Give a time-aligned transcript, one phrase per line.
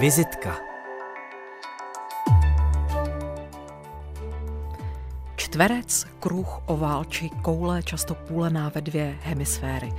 [0.00, 0.69] Vizitka
[5.60, 9.92] Čtverec, kruh, ovál či koule často půlená ve dvě hemisféry.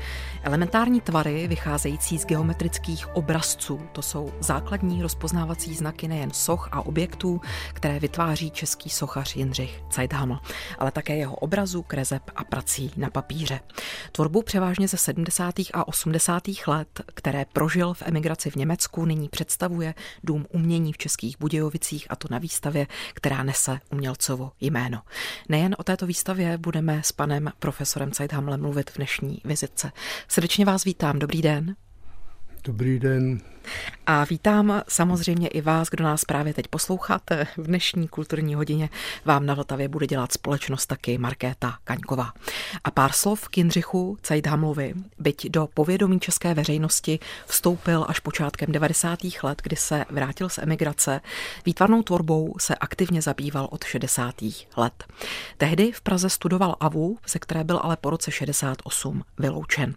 [0.44, 7.42] Elementární tvary vycházející z geometrických obrazců, to jsou základní rozpoznávací znaky nejen soch a objektů,
[7.74, 10.40] které vytváří český sochař Jindřich Zeithaml,
[10.80, 13.60] ale také jeho obrazů, krezeb a prací na papíře.
[14.12, 15.56] Tvorbu převážně ze 70.
[15.74, 16.44] a 80.
[16.68, 22.16] let, které prožil v emigraci v Německu, nyní představuje Dům umění v Českých Budějovicích a
[22.16, 25.02] to na výstavě, která nese umělcovo jméno.
[25.52, 29.92] Nejen o této výstavě budeme s panem profesorem Zeithamlem mluvit v dnešní vizitce.
[30.28, 31.76] Srdečně vás vítám, dobrý den.
[32.64, 33.42] Dobrý den.
[34.06, 37.48] A vítám samozřejmě i vás, kdo nás právě teď posloucháte.
[37.58, 38.90] V dnešní kulturní hodině
[39.26, 42.34] vám na Vltavě bude dělat společnost taky Markéta Kaňková.
[42.84, 49.20] A pár slov k Jindřichu Cajdhamlovi, byť do povědomí české veřejnosti vstoupil až počátkem 90.
[49.44, 51.22] let, kdy se vrátil z emigrace.
[51.66, 54.36] Výtvarnou tvorbou se aktivně zabýval od 60.
[54.78, 55.04] let.
[55.58, 59.96] Tehdy v Praze studoval AVU, ze které byl ale po roce 68 vyloučen.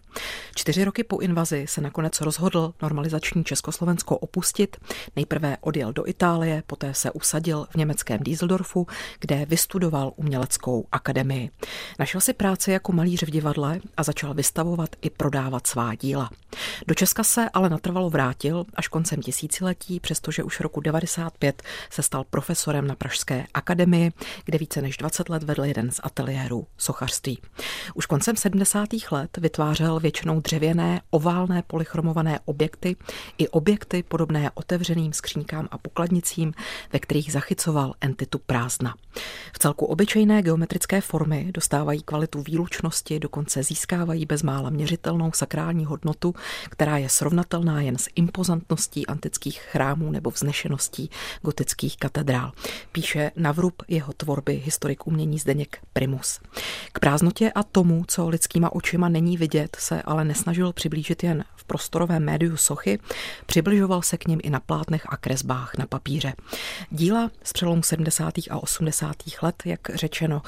[0.55, 4.77] Čtyři roky po invazi se nakonec rozhodl normalizační Československo opustit.
[5.15, 8.87] Nejprve odjel do Itálie, poté se usadil v německém Düsseldorfu,
[9.19, 11.49] kde vystudoval uměleckou akademii.
[11.99, 16.29] Našel si práci jako malíř v divadle a začal vystavovat i prodávat svá díla.
[16.87, 22.23] Do Česka se ale natrvalo vrátil až koncem tisíciletí, přestože už roku 95 se stal
[22.29, 24.11] profesorem na Pražské akademii,
[24.45, 27.41] kde více než 20 let vedl jeden z ateliérů sochařství.
[27.93, 28.89] Už koncem 70.
[29.11, 32.95] let vytvářel většinou dřevěné, oválné polychromované objekty
[33.37, 36.53] i objekty podobné otevřeným skříňkám a pokladnicím,
[36.93, 38.95] ve kterých zachycoval entitu prázdna.
[39.53, 46.35] V celku obyčejné geometrické formy dostávají kvalitu výlučnosti, dokonce získávají bezmála měřitelnou sakrální hodnotu,
[46.69, 51.09] která je srovnatelná jen s impozantností antických chrámů nebo vznešeností
[51.41, 52.51] gotických katedrál.
[52.91, 56.39] Píše na vrub jeho tvorby historik umění Zdeněk Primus.
[56.93, 61.63] K prázdnotě a tomu, co lidskýma očima není vidět, se ale nesnažil přiblížit jen v
[61.63, 62.99] prostorovém médiu sochy,
[63.45, 66.33] přibližoval se k ním i na plátnech a kresbách na papíře.
[66.89, 68.33] Díla z přelomu 70.
[68.49, 69.15] a 80.
[69.41, 70.41] let, jak řečeno,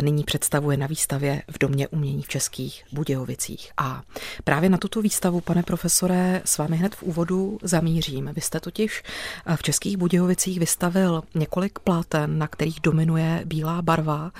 [0.00, 3.72] nyní představuje na výstavě v Domě umění v Českých Budějovicích.
[3.76, 4.02] A
[4.44, 8.30] právě na tuto výstavu, pane profesore, s vámi hned v úvodu zamířím.
[8.34, 9.02] Vy jste totiž
[9.56, 14.32] v Českých Budějovicích vystavil několik pláten, na kterých dominuje bílá barva.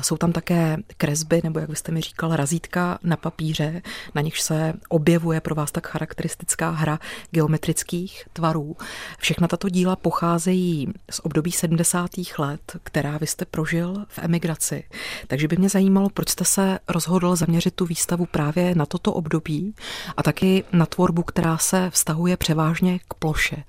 [0.00, 3.82] Jsou tam také kresby, nebo jak byste mi říkal, razítka na papíře,
[4.14, 6.98] na nich se objevuje pro vás tak charakteristická hra
[7.30, 8.76] geometrických tvarů.
[9.18, 12.10] Všechna tato díla pocházejí z období 70.
[12.38, 14.84] let, která vy jste prožil v emigraci.
[15.26, 19.74] Takže by mě zajímalo, proč jste se rozhodl zaměřit tu výstavu právě na toto období
[20.16, 23.64] a taky na tvorbu, která se vztahuje převážně k ploše,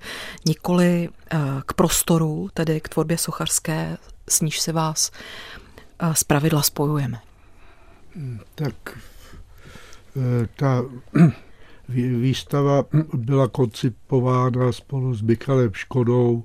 [0.46, 3.96] nikoli eh, k prostoru, tedy k tvorbě sochařské,
[4.28, 5.10] s níž se vás
[5.98, 7.20] eh, z pravidla spojujeme.
[8.54, 8.98] Tak
[10.16, 10.82] eh, ta
[11.94, 12.84] Výstava
[13.14, 16.44] byla koncipována spolu s Michalem Škodou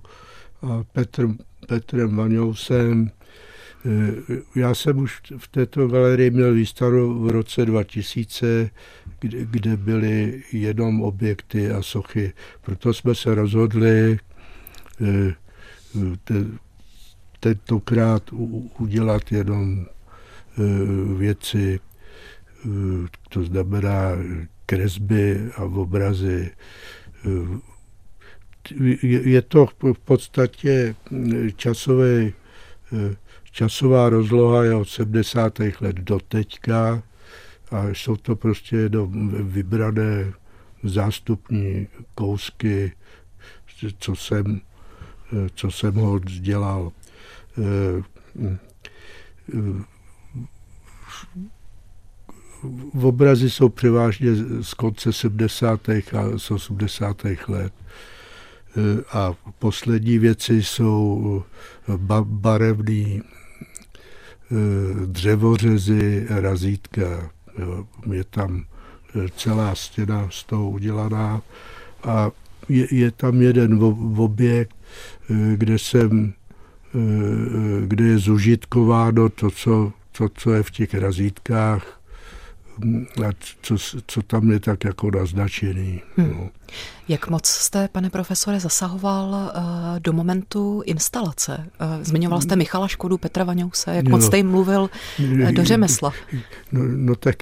[0.61, 1.27] a Petr,
[1.67, 3.11] Petrem Vaňousem.
[3.85, 8.69] Eh, já jsem už v této galerii měl výstavu v roce 2000,
[9.19, 12.33] kde, kde byly jenom objekty a sochy.
[12.61, 14.19] Proto jsme se rozhodli
[16.23, 16.45] te,
[17.39, 18.23] tentokrát
[18.79, 20.61] udělat jenom eh,
[21.17, 21.79] věci,
[23.29, 24.11] to znamená
[24.65, 26.51] kresby a obrazy.
[29.01, 30.95] Je to v podstatě
[31.55, 32.31] časové,
[33.51, 35.59] časová rozloha je od 70.
[35.59, 37.03] let do teďka
[37.71, 40.33] a jsou to prostě jenom vybrané
[40.83, 42.91] zástupní kousky,
[43.99, 44.61] co jsem,
[45.55, 46.91] co jsem ho dělal
[52.93, 54.29] v obrazy jsou převážně
[54.61, 55.89] z konce 70.
[55.89, 57.23] a z 80.
[57.47, 57.73] let.
[58.77, 61.43] E, a poslední věci jsou
[62.23, 63.25] barevný e,
[65.05, 67.29] dřevořezy, razítka.
[68.13, 68.63] Je tam
[69.15, 71.41] e, celá stěna z toho udělaná
[72.03, 72.31] a
[72.69, 73.79] je, je tam jeden
[74.17, 74.75] objekt,
[75.55, 76.33] kde jsem
[77.85, 82.01] kde je zužitkováno to, co, to, co je v těch razítkách,
[83.27, 83.29] a
[83.61, 83.75] co,
[84.07, 86.01] co tam je tak jako naznačený.
[86.17, 86.31] Hmm.
[86.31, 86.49] No.
[87.07, 91.57] Jak moc jste, pane profesore, zasahoval uh, do momentu instalace?
[91.81, 94.89] Uh, zmiňoval jste Michala Škodu, Petra Vaňouse, jak no, moc jste jim mluvil
[95.19, 96.13] uh, do řemesla?
[96.71, 97.35] No, no tak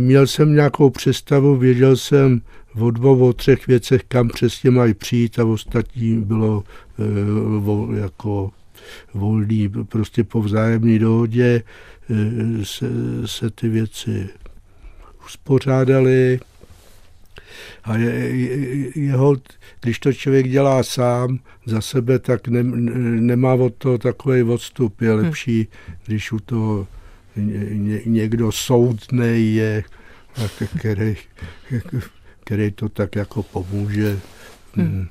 [0.00, 2.40] měl jsem nějakou představu, věděl jsem,
[2.80, 6.64] o dvou, o třech věcech, kam přesně mají přijít a ostatní bylo
[7.94, 8.50] jako
[9.14, 11.62] volný, prostě po vzájemné dohodě
[12.10, 12.86] e, se,
[13.26, 14.28] se ty věci
[15.26, 16.40] uspořádaly
[17.84, 19.36] a je, je, jeho,
[19.80, 22.62] když to člověk dělá sám za sebe, tak ne,
[23.20, 25.00] nemá od toho takový odstup.
[25.00, 25.16] Je hm.
[25.16, 25.68] lepší,
[26.06, 26.86] když u toho
[27.36, 29.84] ně, někdo soudný je,
[30.78, 31.16] který,
[32.44, 34.20] který to tak jako pomůže
[34.74, 35.08] hmm.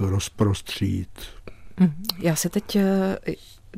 [0.00, 1.08] rozprostřít.
[1.80, 1.92] Hm.
[2.18, 3.16] Já si teď eh,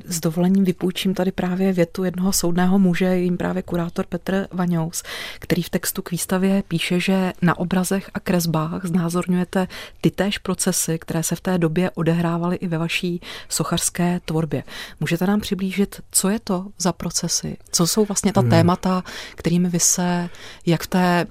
[0.05, 5.03] s dovolením vypůjčím tady právě větu jednoho soudného muže, jim právě kurátor Petr Vaňous,
[5.39, 9.69] který v textu k výstavě píše, že na obrazech a kresbách znázorňujete
[10.01, 14.65] ty též procesy, které se v té době odehrávaly i ve vaší sochařské tvorbě.
[15.01, 17.57] Můžete nám přiblížit, co je to za procesy?
[17.73, 18.51] Co jsou vlastně ta hmm.
[18.51, 19.05] témata,
[19.35, 20.29] kterými vy se
[20.67, 21.27] jak v té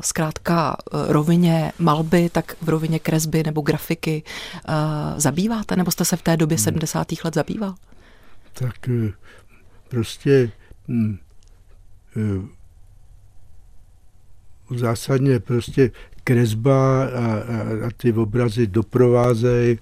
[0.00, 4.22] zkrátka eh, rovině malby, tak v rovině kresby nebo grafiky
[4.68, 4.72] eh,
[5.16, 5.76] zabýváte?
[5.76, 7.12] Nebo jste se v té době 70.
[7.12, 7.18] Hmm.
[7.24, 7.74] let zabýval?
[8.52, 9.12] tak eh,
[9.88, 10.50] prostě
[10.88, 11.18] hm,
[14.76, 15.90] zásadně prostě
[16.24, 19.78] kresba a, a, a ty obrazy doprovázejí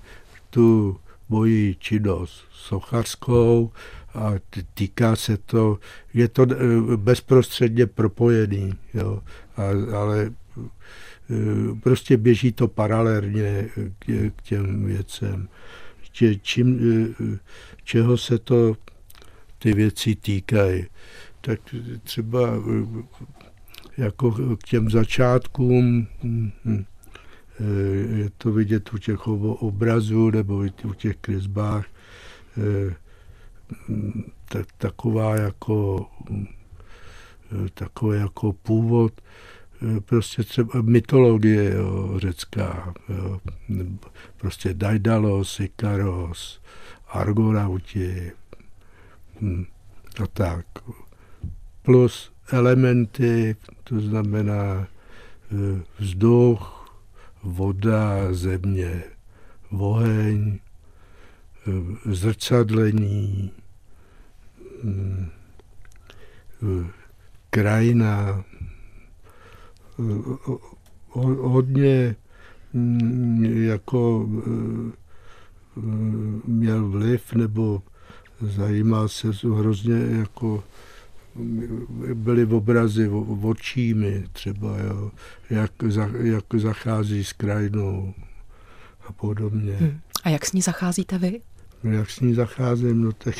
[0.50, 0.96] tu
[1.28, 3.70] moji činnost sochařskou
[4.14, 4.32] a
[4.74, 5.78] týká se to,
[6.14, 9.20] je to eh, bezprostředně propojený, jo,
[9.94, 10.30] ale
[11.82, 13.68] prostě běží to paralelně
[13.98, 15.48] k, těm věcem.
[16.42, 16.78] Čím,
[17.84, 18.76] čeho se to
[19.58, 20.86] ty věci týkají.
[21.40, 21.60] Tak
[22.02, 23.02] třeba eh,
[23.96, 26.84] jako k těm začátkům hm, hm,
[28.16, 31.86] je to vidět u těch obrazů nebo u těch kresbách
[33.88, 36.06] hm, tak, taková jako
[37.74, 39.20] takový jako původ
[40.04, 43.40] prostě třeba mytologie jo, řecká, jo,
[44.36, 46.60] prostě Daidalos, Ikaros,
[47.08, 48.32] argonauti
[49.40, 49.64] hm,
[50.22, 50.66] a tak.
[51.82, 54.86] Plus elementy, to znamená
[55.52, 56.74] eh, vzduch,
[57.42, 59.02] voda, země,
[59.70, 60.58] oheň,
[61.66, 63.52] eh, zrcadlení,
[64.84, 65.28] hm,
[66.62, 66.97] eh,
[67.50, 68.44] krajina,
[71.40, 72.16] hodně
[72.74, 74.28] hm, jako
[76.46, 77.82] měl vliv nebo
[78.40, 80.64] zajímal se hrozně jako
[82.14, 83.08] byly obrazy
[83.42, 85.10] očími třeba, jo,
[85.50, 88.14] jak, za, jak zachází s krajinou
[89.08, 89.72] a podobně.
[89.72, 90.00] Hmm.
[90.24, 91.40] A jak s ní zacházíte vy?
[91.82, 93.34] No, jak s ní zacházím, no tak...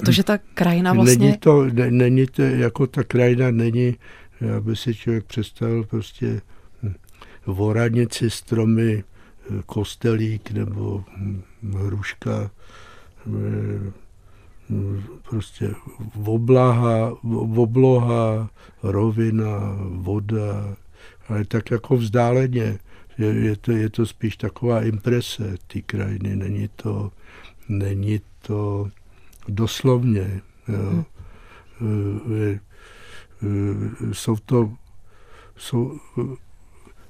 [0.00, 1.26] Protože ta krajina vlastně...
[1.26, 3.96] Není to, ne, není to, jako ta krajina není,
[4.56, 6.40] aby si člověk představil prostě
[6.82, 6.94] hm,
[7.46, 9.04] voranici, stromy,
[9.66, 11.04] kostelík nebo
[11.62, 12.50] hruška,
[13.26, 13.92] eh,
[15.28, 15.74] prostě
[16.24, 17.16] oblaha,
[17.56, 18.50] obloha,
[18.82, 20.76] rovina, voda,
[21.28, 22.78] ale tak jako vzdáleně.
[23.18, 27.10] Je, je, to, je to spíš taková imprese ty krajiny, není to,
[27.68, 28.90] není to
[29.48, 30.40] doslovně.
[30.68, 31.04] Jo.
[31.80, 32.60] Hmm.
[34.12, 34.72] Jsou to
[35.56, 35.98] jsou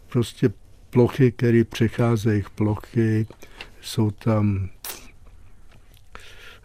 [0.08, 0.52] prostě
[0.90, 3.26] plochy, které přecházejí plochy,
[3.80, 4.68] jsou tam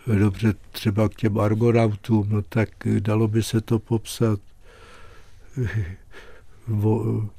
[0.07, 4.39] dobře třeba k těm argonautům, no tak dalo by se to popsat
[6.67, 7.29] vo,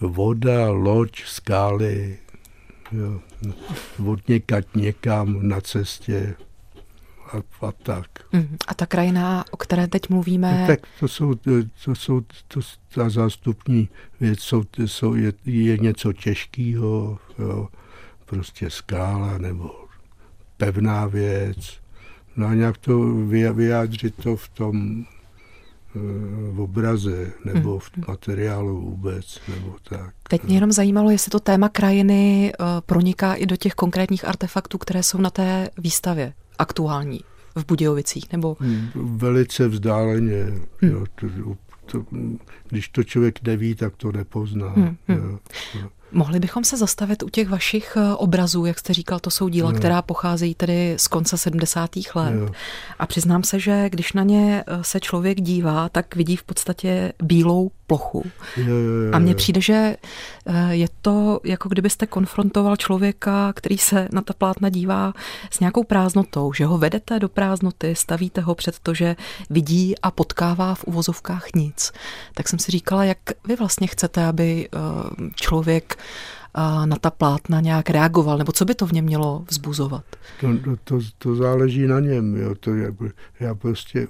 [0.00, 2.18] voda, loď, skály,
[2.92, 3.20] jo,
[4.06, 4.20] od
[4.74, 6.34] někam na cestě
[7.32, 8.06] a, a tak.
[8.32, 8.56] Mhm.
[8.68, 10.60] A ta krajina, o které teď mluvíme...
[10.60, 11.34] No, tak to jsou,
[11.84, 12.60] to jsou to,
[12.94, 13.88] ta zástupní
[14.20, 17.18] věc, jsou, jsou, je, je něco těžkého,
[18.26, 19.70] prostě skála nebo
[20.56, 21.58] pevná věc.
[22.36, 22.98] No a nějak to
[23.54, 25.04] vyjádřit to v tom
[25.96, 25.98] eh,
[26.52, 28.04] v obraze nebo v mhm.
[28.08, 30.14] materiálu vůbec, nebo tak.
[30.28, 34.78] Teď mě jenom zajímalo, jestli to téma krajiny eh, proniká i do těch konkrétních artefaktů,
[34.78, 36.32] které jsou na té výstavě
[36.62, 37.20] aktuální
[37.54, 38.32] v Budějovicích?
[38.32, 38.56] Nebo...
[38.60, 40.44] Hmm, velice vzdáleně.
[40.80, 40.90] Hmm.
[40.90, 41.26] Jo, to,
[41.86, 42.06] to,
[42.68, 44.68] když to člověk neví, tak to nepozná.
[44.68, 44.96] Hmm.
[45.08, 45.18] hmm.
[45.18, 45.38] Jo,
[45.80, 45.88] jo.
[46.12, 49.72] Mohli bychom se zastavit u těch vašich eh, obrazů, jak jste říkal, to jsou díla,
[49.72, 49.78] no.
[49.78, 51.90] která pocházejí tedy z konce 70.
[52.14, 52.34] let.
[52.34, 52.48] Jo.
[52.98, 57.12] A přiznám se, že když na ně eh, se člověk dívá, tak vidí v podstatě
[57.22, 58.30] bílou plochu.
[58.56, 59.96] Jo, jo, jo, A mně přijde, že
[60.46, 65.12] eh, je to jako kdybyste konfrontoval člověka, který se na ta plátna dívá
[65.50, 69.16] s nějakou prázdnotou, že ho vedete do prázdnoty, stavíte ho před to, že
[69.50, 71.92] vidí a potkává v uvozovkách nic.
[72.34, 74.68] Tak jsem si říkala, jak vy vlastně chcete, aby
[75.34, 75.98] člověk
[76.84, 80.04] na ta plátna nějak reagoval, nebo co by to v něm mělo vzbuzovat?
[80.40, 80.48] To,
[80.84, 82.36] to, to záleží na něm.
[82.36, 82.54] Jo.
[82.54, 82.94] To je,
[83.40, 84.06] já prostě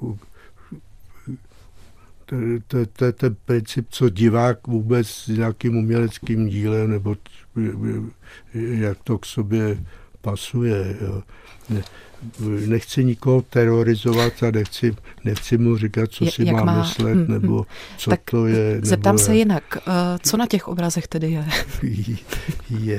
[2.27, 7.17] to, to, to je ten princip, co divák vůbec s nějakým uměleckým dílem, nebo
[8.55, 9.85] jak to k sobě
[10.21, 10.97] pasuje.
[11.01, 11.23] Jo.
[12.41, 17.15] Ne, nechci nikoho terorizovat a nechci, nechci mu říkat, co si Jak má, má myslet,
[17.15, 17.67] hmm, nebo
[17.99, 18.81] co tak to je.
[18.83, 21.45] Zeptám nebo se jinak, uh, co na těch obrazech tedy je?
[22.81, 22.99] je.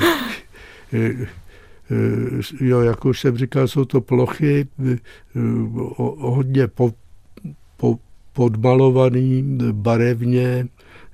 [0.94, 4.98] Eh, jo, jak už jsem říkal, jsou to plochy eh,
[6.18, 6.94] hodně po,
[7.78, 8.00] po,
[8.34, 10.68] podmalovaný, barevně,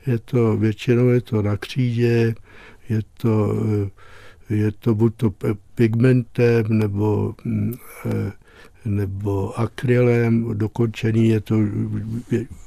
[0.08, 2.36] je to, většinou je to na křídě,
[2.90, 3.56] je to
[4.50, 5.34] je to buď to
[5.76, 7.74] pigmentem nebo, mm,
[8.06, 8.32] eh,
[8.86, 11.56] nebo akrylem, dokončený je to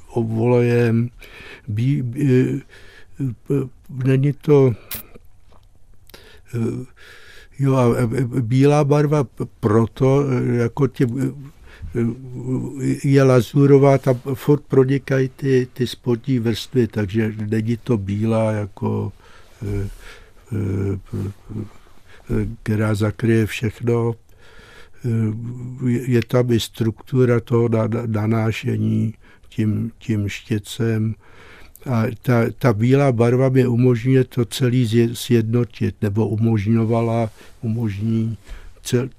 [0.09, 1.09] obvolejem.
[1.67, 2.61] Bí, bí,
[3.89, 4.73] není to
[6.55, 6.85] eh,
[7.59, 8.09] Jo, a
[8.41, 9.27] bílá barva
[9.59, 11.07] proto, jako tě,
[13.03, 19.11] je lazurová, tam furt pronikají ty, ty spodní vrstvy, takže není to bílá jako
[19.63, 19.89] eh,
[22.63, 24.15] která zakryje všechno.
[26.05, 27.69] Je tam i struktura toho
[28.05, 29.13] nanášení
[29.49, 31.15] tím, tím štěcem.
[31.85, 37.29] A ta, ta bílá barva mi umožňuje to celý sjednotit, nebo umožňovala,
[37.61, 38.37] umožní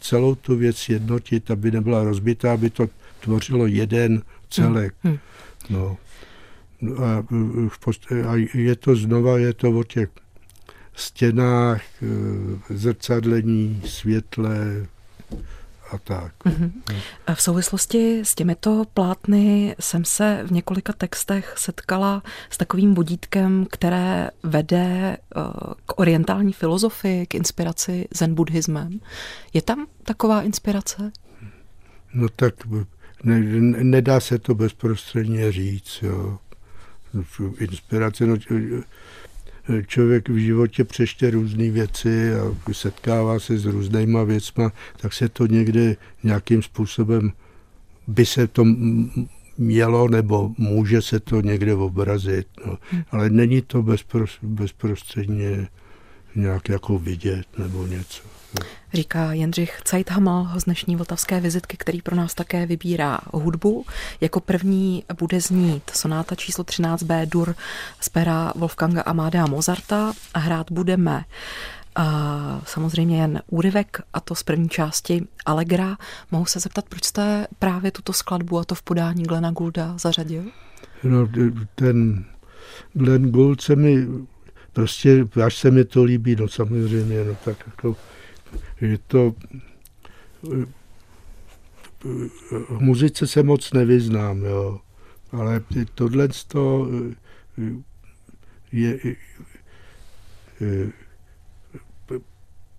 [0.01, 2.89] celou tu věc sjednotit, aby nebyla rozbitá, aby to
[3.21, 4.95] tvořilo jeden celek.
[5.03, 5.19] Hmm.
[5.71, 5.97] No.
[6.99, 7.25] A,
[8.29, 10.09] a je to znova, je to o těch
[10.97, 14.87] stěnách, eh, zrcadlení, světle
[15.91, 16.33] a tak.
[16.45, 16.73] Mm-hmm.
[17.35, 24.31] V souvislosti s těmito plátny jsem se v několika textech setkala s takovým vodítkem, které
[24.43, 25.41] vede eh,
[25.87, 29.01] k orientální filozofii, k inspiraci zen buddhismem.
[29.53, 31.13] Je tam taková inspirace?
[32.15, 32.55] No tak
[33.25, 33.41] ne,
[33.85, 36.03] nedá se to bezprostředně říct.
[36.03, 36.39] Jo.
[37.59, 38.37] Inspirace, no,
[39.87, 45.47] člověk v životě přeště různé věci a setkává se s různýma věcma, tak se to
[45.47, 47.33] někde nějakým způsobem
[48.07, 48.65] by se to
[49.59, 52.47] mělo nebo může se to někde obrazit.
[52.67, 52.79] No.
[52.91, 53.03] Hmm.
[53.11, 53.85] Ale není to
[54.43, 55.69] bezprostředně
[56.35, 58.23] nějak jako vidět nebo něco.
[58.95, 63.85] Říká Jindřich Zeithaml z dnešní vltavské vizitky, který pro nás také vybírá hudbu.
[64.21, 67.55] Jako první bude znít sonáta číslo 13b Dur
[68.01, 71.25] z pera Wolfganga Amadea Mozarta hrát budeme
[71.97, 75.97] a samozřejmě jen úryvek, a to z první části Allegra.
[76.31, 80.43] Mohu se zeptat, proč jste právě tuto skladbu, a to v podání Glena Goulda, zařadil?
[81.03, 81.29] No,
[81.75, 82.25] ten
[82.93, 84.07] Glenn Gould se mi
[84.73, 87.97] prostě, až se mi to líbí, no samozřejmě, no tak jako
[88.81, 89.35] je to
[92.69, 94.81] v muzice se moc nevyznám, jo.
[95.33, 95.63] ale
[95.95, 96.89] tohle to
[98.73, 99.17] je, je,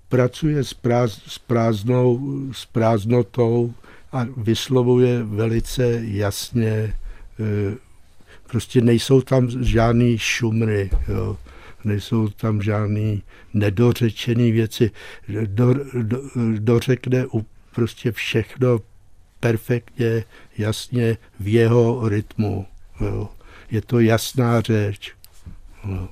[0.10, 2.20] pracuje s, práz, s, prázdnou,
[2.52, 3.74] s prázdnotou
[4.12, 6.96] a vyslovuje velice jasně,
[8.48, 10.90] prostě nejsou tam žádný šumry.
[11.08, 11.38] Jo
[11.86, 13.24] nejsou tam žádný
[13.54, 14.92] nedořečené věci.
[15.46, 16.22] Do, do,
[16.60, 17.26] dořekne
[17.76, 18.80] prostě všechno
[19.40, 20.24] perfektně,
[20.58, 22.66] jasně v jeho rytmu.
[23.02, 23.30] Jo.
[23.72, 25.14] Je to jasná řeč.
[25.88, 26.10] Jo.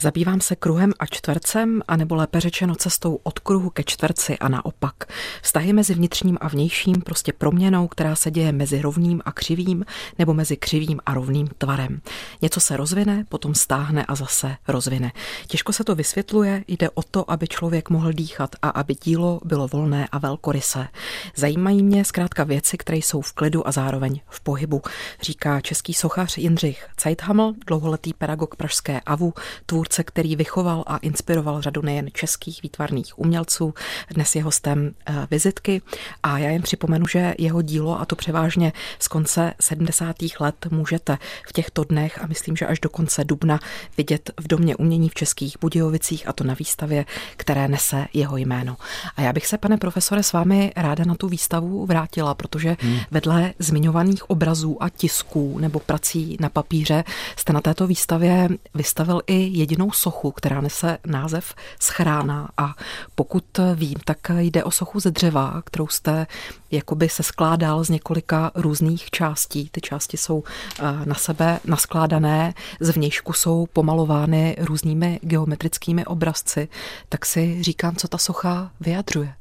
[0.00, 4.94] Zabývám se kruhem a čtvercem, anebo lépe řečeno cestou od kruhu ke čtverci a naopak.
[5.42, 9.84] Vztahy mezi vnitřním a vnějším, prostě proměnou, která se děje mezi rovným a křivým,
[10.18, 12.00] nebo mezi křivým a rovným tvarem.
[12.42, 15.12] Něco se rozvine, potom stáhne a zase rozvine.
[15.46, 19.68] Těžko se to vysvětluje, jde o to, aby člověk mohl dýchat a aby dílo bylo
[19.68, 20.88] volné a velkorysé.
[21.36, 24.82] Zajímají mě zkrátka věci, které jsou v klidu a zároveň v pohybu,
[25.22, 29.34] říká český sochař Jindřich Zeithaml, dlouholetý pedagog Pražské AVU,
[29.66, 33.74] tvůr tvůrce, který vychoval a inspiroval řadu nejen českých výtvarných umělců.
[34.10, 35.82] Dnes je hostem eh, vizitky
[36.22, 40.16] a já jen připomenu, že jeho dílo, a to převážně z konce 70.
[40.40, 43.60] let, můžete v těchto dnech a myslím, že až do konce dubna
[43.96, 47.04] vidět v Domě umění v Českých Budějovicích a to na výstavě,
[47.36, 48.76] které nese jeho jméno.
[49.16, 52.98] A já bych se, pane profesore, s vámi ráda na tu výstavu vrátila, protože hmm.
[53.10, 57.04] vedle zmiňovaných obrazů a tisků nebo prací na papíře
[57.36, 59.34] jste na této výstavě vystavil i
[59.78, 62.74] jedinou sochu, která nese název Schrána a
[63.14, 63.44] pokud
[63.74, 66.26] vím, tak jde o sochu ze dřeva, kterou jste
[66.70, 69.68] jakoby se skládal z několika různých částí.
[69.70, 76.68] Ty části jsou eh, na sebe naskládané, zvnějšku jsou pomalovány různými geometrickými obrazci.
[77.08, 79.34] Tak si říkám, co ta socha vyjadřuje.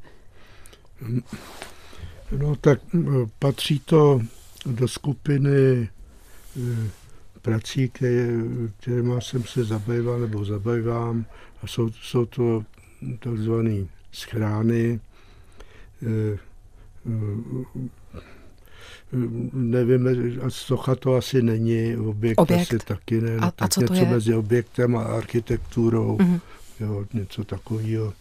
[2.32, 2.80] No tak
[3.40, 4.22] patří to
[4.66, 5.90] do skupiny
[6.58, 7.07] eh,
[7.42, 8.28] prací, které,
[8.80, 11.26] kterýma jsem se zabýval nebo zabývám.
[11.64, 12.64] A jsou, jsou to
[13.20, 15.00] takzvané schrány.
[16.04, 16.38] Eh,
[19.54, 20.10] nevím,
[20.50, 22.62] socha to asi není, objekt, objekt.
[22.62, 23.38] asi taky ne.
[23.38, 24.06] A, a tak co něco to je?
[24.06, 26.40] mezi objektem a architekturou, mm-hmm.
[26.80, 28.14] jo, něco takového.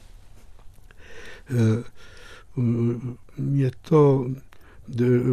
[1.51, 1.83] Eh,
[3.55, 4.27] je to,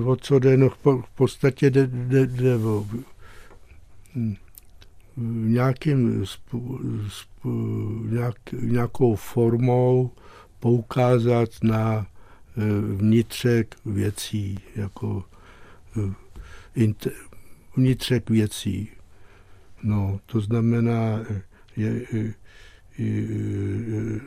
[0.05, 2.87] o co jde, no v podstatě jde, jde, jde o
[5.17, 6.25] nějakým
[8.09, 10.11] nějak, nějakou formou
[10.59, 12.07] poukázat na
[12.57, 12.61] eh,
[12.95, 15.23] vnitřek věcí, jako
[15.97, 16.93] eh,
[17.75, 18.89] vnitřek věcí.
[19.83, 21.19] No, to znamená,
[21.77, 22.33] je, je,
[22.97, 24.19] je, je,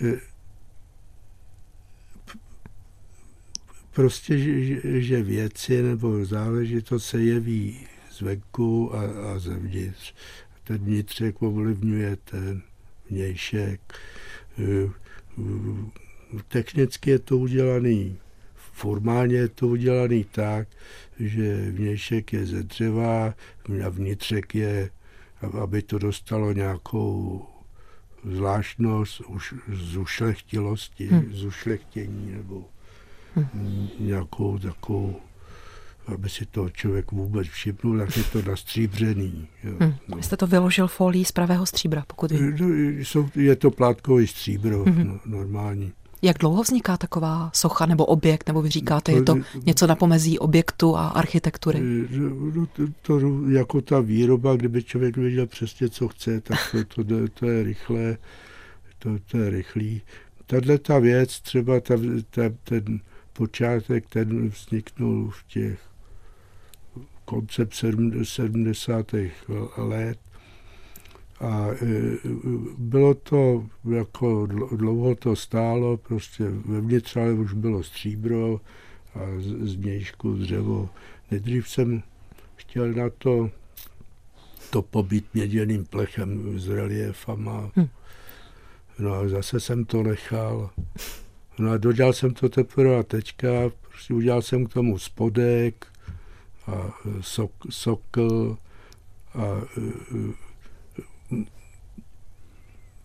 [0.00, 0.20] je,
[3.92, 10.14] prostě, že, že věci nebo záležitost se jeví zvenku a, a zevnitř.
[10.64, 12.62] Ten vnitřek ovlivňuje ten
[13.10, 13.80] vnějšek.
[14.58, 14.90] Eh,
[16.48, 18.18] technicky je to udělaný,
[18.54, 20.68] formálně je to udělaný tak,
[21.20, 23.34] že vnějšek je ze dřeva
[23.84, 24.90] a vnitřek je,
[25.62, 27.46] aby to dostalo nějakou
[28.24, 31.32] zvláštnost, už zušlechtilosti, hmm.
[31.32, 32.64] zušlechtění nebo.
[33.98, 35.16] Nějakou takovou,
[36.06, 39.48] aby si to člověk vůbec všimnul, tak je to nastříbřený.
[39.64, 39.72] Jo.
[39.80, 39.94] Hmm.
[40.08, 40.22] No.
[40.22, 42.56] Jste to vyložil folí z pravého stříbra, pokud vím.
[42.60, 42.68] No,
[42.98, 45.06] jsou, je to plátkový stříbro, hmm.
[45.06, 45.92] no, normální.
[46.22, 50.38] Jak dlouho vzniká taková socha nebo objekt, nebo vy říkáte, je to něco na pomezí
[50.38, 51.80] objektu a architektury?
[52.10, 56.58] No, to, to, jako ta výroba, kdyby člověk věděl přesně, co chce, tak
[56.94, 58.18] to, to, to je rychlé,
[58.98, 60.02] to, to je rychlý.
[60.46, 61.94] Tahle ta věc, třeba ta,
[62.30, 63.00] ta, ten
[63.40, 65.80] počátek, ten vzniknul v těch
[67.24, 67.74] koncept
[68.22, 69.06] 70.
[69.76, 70.18] let
[71.40, 71.76] a e,
[72.78, 78.60] bylo to, jako dlouho to stálo, prostě vevnitř ale už bylo stříbro
[79.14, 79.20] a
[79.62, 80.88] z mějšku dřevo.
[81.30, 82.02] Nejdřív jsem
[82.56, 83.50] chtěl na to
[84.70, 87.70] to pobít měděným plechem s reliefama.
[87.76, 87.88] Hm.
[88.98, 90.70] No a zase jsem to nechal.
[91.60, 93.48] No a dodělal jsem to teprve a teďka,
[93.88, 95.86] prostě udělal jsem k tomu spodek
[96.66, 98.58] a e, sok, sokl
[99.34, 99.44] a,
[99.76, 101.42] e,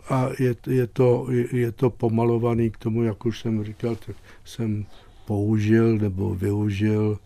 [0.10, 4.16] a je, je, to, je to pomalovaný k tomu, jak už jsem říkal, tak
[4.46, 4.86] jsem
[5.26, 7.20] použil nebo využil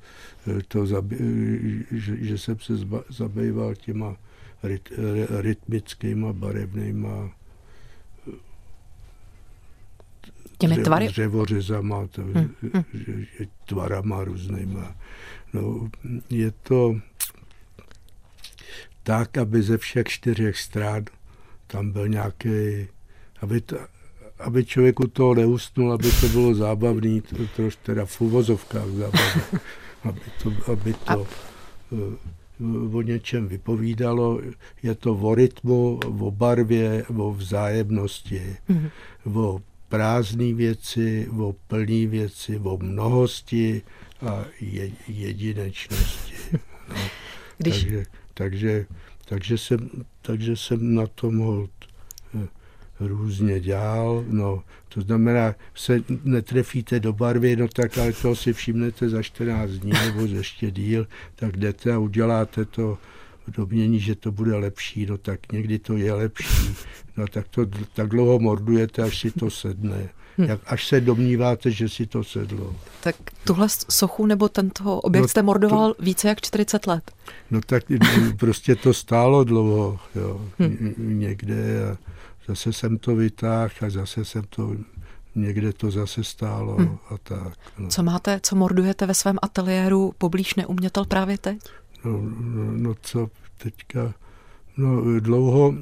[0.48, 0.86] e, to,
[1.92, 2.74] že, že jsem se
[3.10, 4.16] zabýval těma
[4.64, 4.90] ryt,
[5.30, 7.39] rytmickýma barevnýma
[10.60, 11.08] těmi tvary?
[11.08, 12.54] Dřevořezama, to, hmm.
[12.94, 14.96] že, že tvarama různýma.
[15.54, 15.90] No,
[16.30, 16.96] je to
[19.04, 21.06] tak, aby ze všech čtyřech stran
[21.68, 22.88] tam byl nějaký,
[23.42, 23.78] aby, to,
[24.40, 29.44] aby člověku to neusnul, aby to bylo zábavný, to, troš teda v uvozovkách zábavné,
[30.04, 31.28] aby to, aby to A...
[31.94, 32.40] Eh,
[32.94, 34.42] o něčem vypovídalo.
[34.84, 38.90] Je to o rytmu, o barvě, o vzájemnosti, mm-hmm.
[39.34, 43.82] o prázdné věci, o plné věci, o mnohosti
[44.22, 46.34] a je, jedinečnosti.
[46.90, 46.96] No.
[47.58, 47.84] Když...
[47.84, 48.86] Takže, takže,
[49.26, 49.90] takže, jsem,
[50.22, 51.72] takže jsem na tom hold
[52.36, 52.48] eh,
[53.00, 54.26] různě dělal.
[54.28, 59.70] No, to znamená, se netrefíte do barvy, no tak ale to si všimnete za 14
[59.70, 62.98] dní nebo ještě díl, tak jdete a uděláte to
[63.50, 66.76] domění, že to bude lepší, no tak někdy to je lepší,
[67.18, 70.10] no tak to tak dlouho mordujete, až si to sedne.
[70.38, 70.44] hm.
[70.44, 72.76] jak, až se domníváte, že si to sedlo.
[73.04, 77.12] Tak tuhle sochu nebo tento objekt no, jste mordoval to, více jak 40 let.
[77.52, 77.84] No tak
[78.38, 80.94] prostě to stálo dlouho, jo, hm.
[80.98, 81.98] někde a
[82.48, 84.76] zase jsem to vytáhl a zase jsem to
[85.36, 86.98] někde to zase stálo hmm.
[87.10, 87.58] a tak.
[87.78, 87.90] No.
[87.90, 91.60] Co máte, co mordujete ve svém ateliéru poblíž neumětel právě teď?
[92.06, 94.14] No, no, no co teďka,
[94.78, 95.76] no dlouho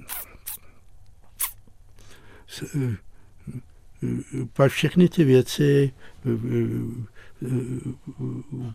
[4.53, 5.91] pak všechny ty věci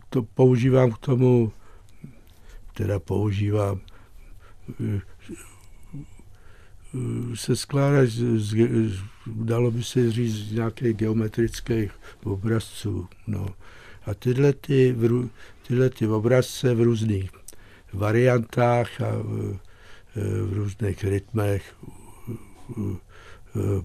[0.09, 1.51] to používám k tomu,
[2.73, 3.79] teda používám,
[7.33, 8.55] se skládá, z,
[9.27, 11.91] dalo by se říct, z nějakých geometrických
[12.23, 13.07] obrazců.
[13.27, 13.47] No.
[14.05, 14.95] A tyhle, ty,
[15.67, 17.29] tyhle ty obrazce v různých
[17.93, 19.59] variantách a v,
[20.45, 21.75] v různých rytmech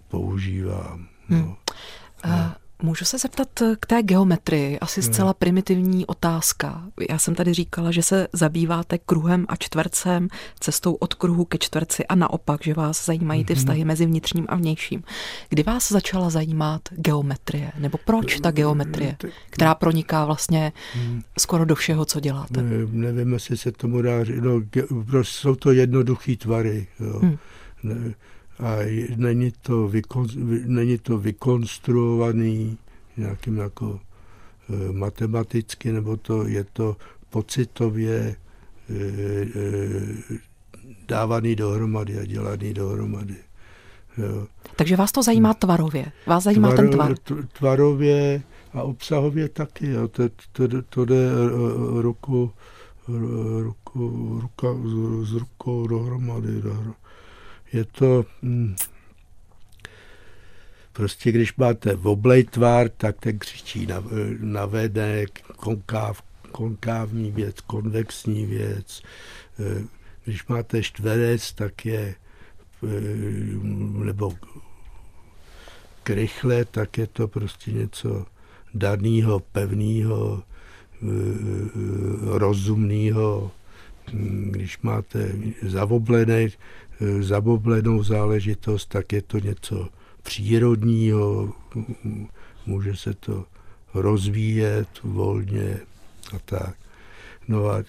[0.08, 1.08] používám.
[1.28, 1.36] No.
[1.36, 1.54] Hmm.
[2.24, 3.48] Uh, Můžu se zeptat
[3.80, 5.12] k té geometrii, asi hmm.
[5.12, 6.82] zcela primitivní otázka.
[7.10, 10.28] Já jsem tady říkala, že se zabýváte kruhem a čtvercem,
[10.60, 13.58] cestou od kruhu ke čtverci a naopak, že vás zajímají ty hmm.
[13.58, 15.02] vztahy mezi vnitřním a vnějším.
[15.48, 17.72] Kdy vás začala zajímat geometrie?
[17.78, 19.16] Nebo proč ta geometrie,
[19.50, 21.22] která proniká vlastně hmm.
[21.38, 22.62] skoro do všeho, co děláte?
[22.62, 24.40] Ne, nevím, jestli se tomu dá říct.
[24.40, 24.60] No,
[25.06, 26.86] prostě jsou to jednoduché tvary.
[27.00, 27.18] Jo.
[27.18, 27.38] Hmm.
[27.82, 28.14] Ne,
[28.58, 28.76] a
[29.16, 30.26] není to, vykon,
[30.66, 32.78] není to vykonstruovaný
[33.16, 34.00] nějakým jako
[34.70, 36.96] e, matematicky, nebo to je to
[37.30, 38.36] pocitově e,
[38.90, 40.38] e,
[41.08, 43.36] dávaný dohromady a dělaný dohromady.
[44.18, 44.46] Jo.
[44.76, 46.12] Takže vás to zajímá tvarově?
[46.26, 47.14] Vás zajímá Tvaro, ten tvar?
[47.52, 48.42] Tvarově
[48.72, 49.86] a obsahově taky.
[49.90, 50.08] Jo.
[50.08, 51.30] To, to, to jde
[52.00, 52.52] ruku,
[53.58, 54.68] ruku, ruka,
[55.22, 56.62] s rukou dohromady.
[56.62, 57.07] dohromady
[57.72, 58.76] je to hm,
[60.98, 64.04] prostě když máte oblej tvar, tak ten křičí na,
[64.40, 69.02] na vedek, konkáv, konkávní věc, konvexní věc.
[69.60, 69.84] Eh,
[70.24, 72.86] když máte čtverec, tak je eh,
[74.04, 74.32] nebo
[76.02, 78.26] krychle, tak je to prostě něco
[78.74, 81.06] daného, pevného, eh,
[82.38, 83.50] rozumného.
[84.12, 86.48] Hm, když máte zavoblené,
[87.20, 89.88] zaboblenou záležitost, tak je to něco
[90.22, 91.52] přírodního,
[92.66, 93.44] může se to
[93.94, 95.78] rozvíjet volně
[96.36, 96.74] a tak.
[97.48, 97.84] No a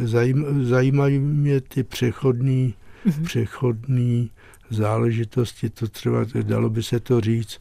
[0.00, 2.74] zajím, zajímají mě ty přechodní,
[3.06, 3.24] mm-hmm.
[3.24, 4.30] přechodní
[4.70, 7.60] záležitosti, to třeba, dalo by se to říct,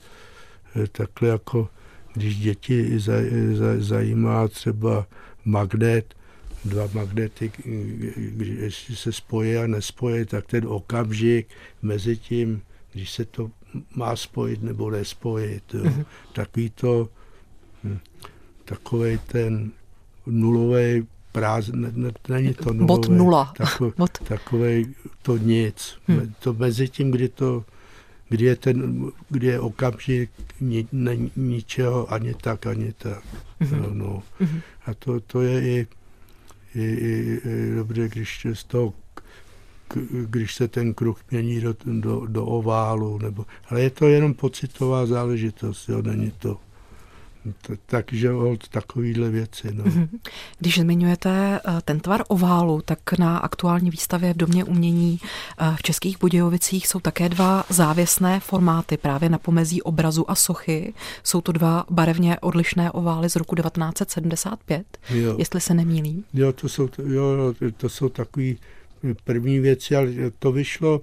[0.76, 1.70] eh, takhle jako
[2.14, 3.00] když děti
[3.78, 5.08] zajímá třeba
[5.46, 6.16] magnet,
[6.66, 7.52] dva magnety,
[8.16, 11.48] když se spojí a nespojí, tak ten okamžik
[11.82, 12.62] mezi tím,
[12.94, 13.52] když se to
[13.96, 15.84] má spojit nebo nespojit, jo.
[15.84, 16.06] Mm-hmm.
[16.34, 17.10] takový to,
[17.84, 18.00] hm,
[18.66, 19.72] takový ten
[20.26, 23.54] nulový prázdný, ne, není to nulový, Bod nula.
[23.58, 24.18] Tako, Bod.
[24.28, 25.98] Takový to nic.
[26.08, 26.34] Hmm.
[26.40, 27.66] To mezi tím, kdy to
[28.30, 30.30] kdy je, ten, kdy je okamžik
[30.62, 33.24] ni, ne, ničeho ani tak, ani tak.
[33.62, 33.82] Mm-hmm.
[33.82, 34.24] No, no.
[34.42, 34.62] Mm-hmm.
[34.86, 35.88] A to, to je i
[36.76, 38.94] je, je, je dobře, když z toho
[40.26, 45.06] když se ten kruh mění do, do, do oválu, nebo, ale je to jenom pocitová
[45.06, 46.58] záležitost, jo, není to
[47.86, 49.68] takže hold takovýhle věci.
[49.74, 49.84] No.
[49.84, 50.20] Mhm.
[50.60, 55.20] Když zmiňujete eh, ten tvar oválu, tak na aktuální výstavě v Domě umění
[55.60, 60.94] eh, v Českých Budějovicích jsou také dva závěsné formáty právě na pomezí obrazu a sochy.
[61.24, 65.36] Jsou to dva barevně odlišné ovály z roku 1975, jo.
[65.38, 66.24] jestli se nemýlím.
[66.34, 68.58] Jo, to jsou, jo, to jsou takový
[69.24, 71.02] první věci, ale to vyšlo,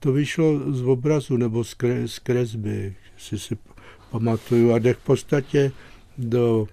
[0.00, 3.56] to vyšlo z obrazu nebo z, kre, z kresby, si si
[4.10, 4.72] pamatuju.
[4.72, 5.72] A jde v podstatě
[6.18, 6.68] do,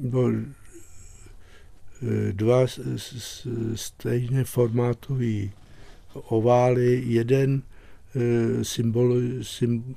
[0.00, 0.32] do
[2.02, 2.66] eh, dva
[3.74, 5.52] stejně formátový
[6.14, 7.02] ovály.
[7.06, 7.62] Jeden
[8.16, 8.64] eh,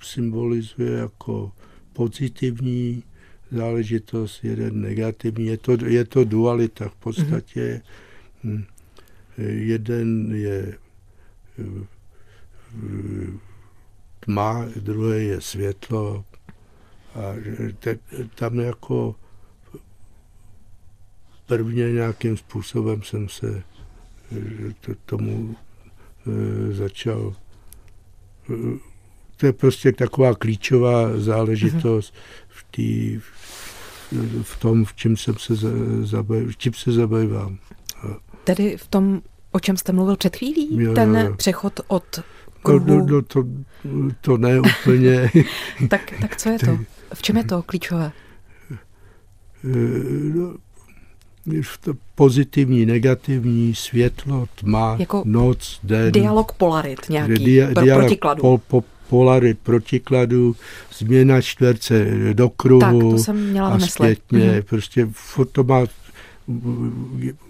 [0.02, 1.52] symbolizuje jako
[1.94, 3.04] pozitivní
[3.52, 5.46] záležitost, jeden negativní.
[5.46, 7.82] Je to, je to dualita v podstatě.
[8.46, 8.66] Mm-hmm.
[9.38, 10.78] Jeden je
[14.26, 16.26] tma, druhé je světlo.
[17.16, 17.20] A
[17.80, 18.00] te,
[18.36, 19.16] tam jako
[21.48, 23.64] prvně nějakým způsobem jsem se
[25.06, 25.56] tomu
[26.28, 27.36] e, začal.
[28.50, 28.56] E,
[29.38, 32.14] to je prostě taková klíčová záležitost
[32.48, 33.20] v, tý,
[34.42, 35.54] v tom, v čím, jsem se
[36.02, 37.58] zabývám, čím se zabývám.
[38.44, 41.36] Tedy v tom, o čem jste mluvil před chvílí, jo, ten jo, jo.
[41.36, 42.20] přechod od
[42.66, 43.00] kruhu?
[43.00, 43.44] No, no, to,
[44.22, 45.32] to ne úplně.
[45.90, 46.78] tak, tak co je to?
[47.14, 48.12] V čem je to klíčové?
[50.34, 50.54] No,
[52.16, 56.12] pozitivní, negativní, světlo, tma, jako noc, den.
[56.12, 58.42] Dialog polarit nějaký, dia, pro, dialog protikladu.
[58.42, 60.56] Po, po, polarit protikladu,
[60.98, 64.40] změna čtverce do kruhu tak, to jsem měla a zpětně.
[64.40, 64.64] Mm-hmm.
[64.64, 65.08] Prostě
[65.52, 65.86] to má,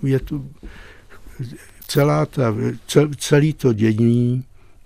[0.04, 0.42] je to
[1.88, 2.56] celá ta,
[2.88, 4.44] cel, celý to dění,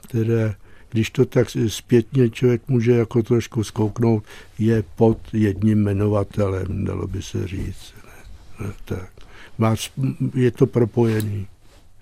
[0.09, 0.55] které
[0.91, 4.23] když to tak zpětně člověk může jako trošku zkouknout,
[4.59, 7.93] je pod jedním jmenovatelem, dalo by se říct.
[8.05, 9.09] Ne, ne, tak.
[9.57, 9.75] Má,
[10.35, 11.47] je to propojený.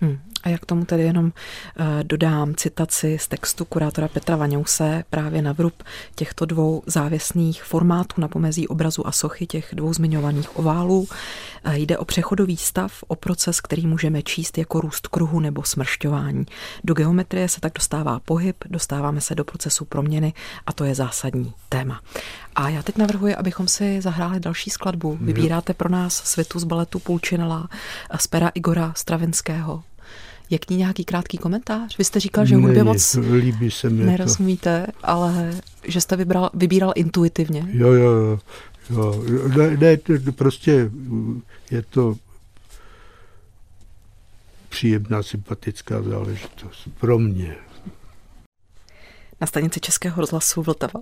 [0.00, 0.18] Hmm.
[0.42, 1.32] A jak tomu tedy jenom uh,
[2.02, 5.82] dodám citaci z textu kurátora Petra Vaňouse právě na vrub
[6.14, 11.00] těchto dvou závěsných formátů na pomezí obrazu a sochy, těch dvou zmiňovaných oválů.
[11.00, 16.46] Uh, jde o přechodový stav, o proces, který můžeme číst jako růst kruhu nebo smršťování.
[16.84, 20.32] Do geometrie se tak dostává pohyb, dostáváme se do procesu proměny
[20.66, 22.00] a to je zásadní téma.
[22.54, 25.18] A já teď navrhuji, abychom si zahráli další skladbu.
[25.20, 27.68] Vybíráte pro nás světu z baletu Pulčinela
[28.18, 29.82] z pera Igora Stravinského.
[30.50, 31.98] Je k ní nějaký krátký komentář?
[31.98, 34.92] Vy jste říkal, že hudbě moc líbí se mi nerozumíte, to.
[35.02, 37.66] ale že jste vybral, vybíral intuitivně.
[37.72, 38.38] Jo, jo, jo.
[38.90, 39.24] jo.
[39.56, 39.96] Ne, ne,
[40.32, 40.90] prostě
[41.70, 42.16] je to
[44.68, 47.56] příjemná, sympatická záležitost pro mě
[49.40, 51.00] na stanici Českého rozhlasu Vltava.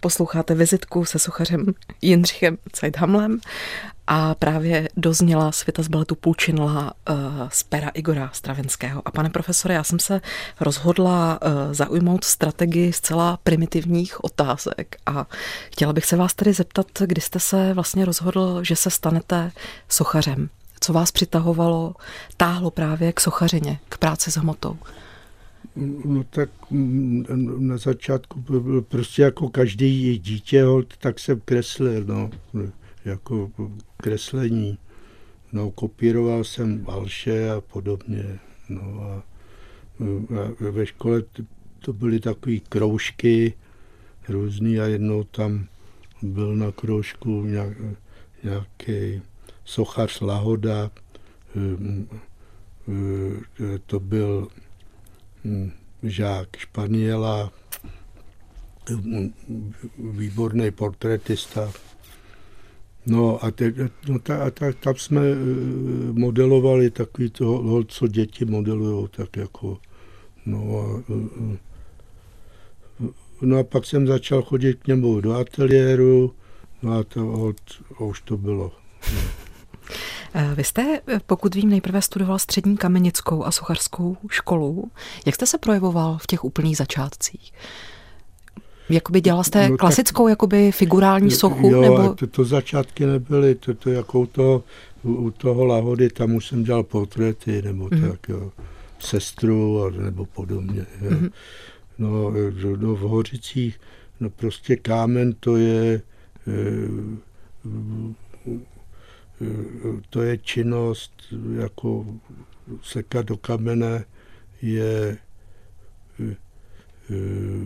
[0.00, 1.66] Posloucháte vizitku se suchařem
[2.02, 3.40] Jindřichem Zeidhamlem
[4.10, 7.16] a právě dozněla světa z baletu Půlčinla uh,
[7.48, 9.02] z pera Igora Stravenského.
[9.04, 10.20] A pane profesore, já jsem se
[10.60, 15.26] rozhodla uh, zaujmout strategii zcela primitivních otázek a
[15.72, 19.52] chtěla bych se vás tedy zeptat, kdy jste se vlastně rozhodl, že se stanete
[19.88, 20.48] sochařem.
[20.80, 21.94] Co vás přitahovalo,
[22.36, 24.76] táhlo právě k sochařině, k práci s hmotou?
[26.04, 26.48] No tak
[27.58, 28.44] na začátku
[28.88, 30.64] prostě jako každý dítě,
[30.98, 32.30] tak jsem kreslil, no,
[33.04, 33.50] jako
[33.96, 34.78] kreslení.
[35.52, 38.38] No, kopíroval jsem valše a podobně.
[38.68, 39.22] No a,
[40.40, 41.22] a ve škole
[41.80, 43.54] to byly takové kroužky
[44.28, 45.66] různý a jednou tam
[46.22, 47.76] byl na kroužku nějak,
[48.44, 49.22] nějaký
[49.64, 50.90] sochař Lahoda,
[51.54, 52.08] hm,
[52.86, 53.42] hm,
[53.86, 54.48] to byl
[55.44, 55.70] hm,
[56.02, 57.52] žák Španěla,
[59.98, 61.72] výborný portrétista,
[63.08, 63.72] No a, te,
[64.08, 65.34] no ta, a ta, tam jsme eh,
[66.12, 69.78] modelovali takový toho, co děti modelují, tak jako,
[70.46, 71.58] no a, eh,
[73.00, 73.08] eh,
[73.42, 76.34] no a pak jsem začal chodit k němu do ateliéru,
[76.82, 77.52] no a to,
[77.96, 78.72] a už to bylo.
[79.14, 79.20] No.
[80.54, 84.90] Vy jste, pokud vím, nejprve studoval střední kamenickou a sochařskou školu.
[85.26, 87.52] Jak jste se projevoval v těch úplných začátcích?
[88.88, 91.70] Jakoby dělal jste no, klasickou tak, jakoby figurální sochu?
[91.70, 92.14] Jo, nebo...
[92.14, 94.64] to, to začátky nebyly, to, to jako to,
[95.02, 98.10] u, u toho Lahody, tam už jsem dělal portréty, nebo mm-hmm.
[98.10, 98.52] tak, jo,
[98.98, 100.86] sestru, a, nebo podobně.
[101.00, 101.10] Jo.
[101.10, 101.30] Mm-hmm.
[101.98, 102.32] No,
[102.76, 103.80] no, v Hořicích,
[104.20, 106.02] no prostě kámen to je,
[106.46, 106.62] e,
[110.10, 111.12] to je činnost,
[111.60, 112.06] jako
[112.82, 114.04] sekat do kamene
[114.62, 115.18] je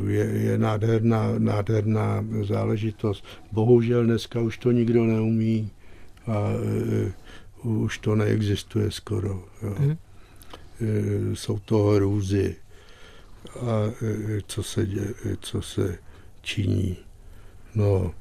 [0.07, 3.25] je, je nádherná, nádherná záležitost.
[3.53, 5.71] Bohužel dneska už to nikdo neumí
[6.27, 6.49] a
[7.65, 9.45] uh, už to neexistuje skoro.
[9.63, 9.77] Jo.
[9.79, 9.97] Mm.
[11.35, 12.57] Jsou to hrůzy
[13.61, 13.91] a
[14.47, 15.99] co se, dě, co se
[16.43, 16.97] činí.
[17.75, 18.15] No,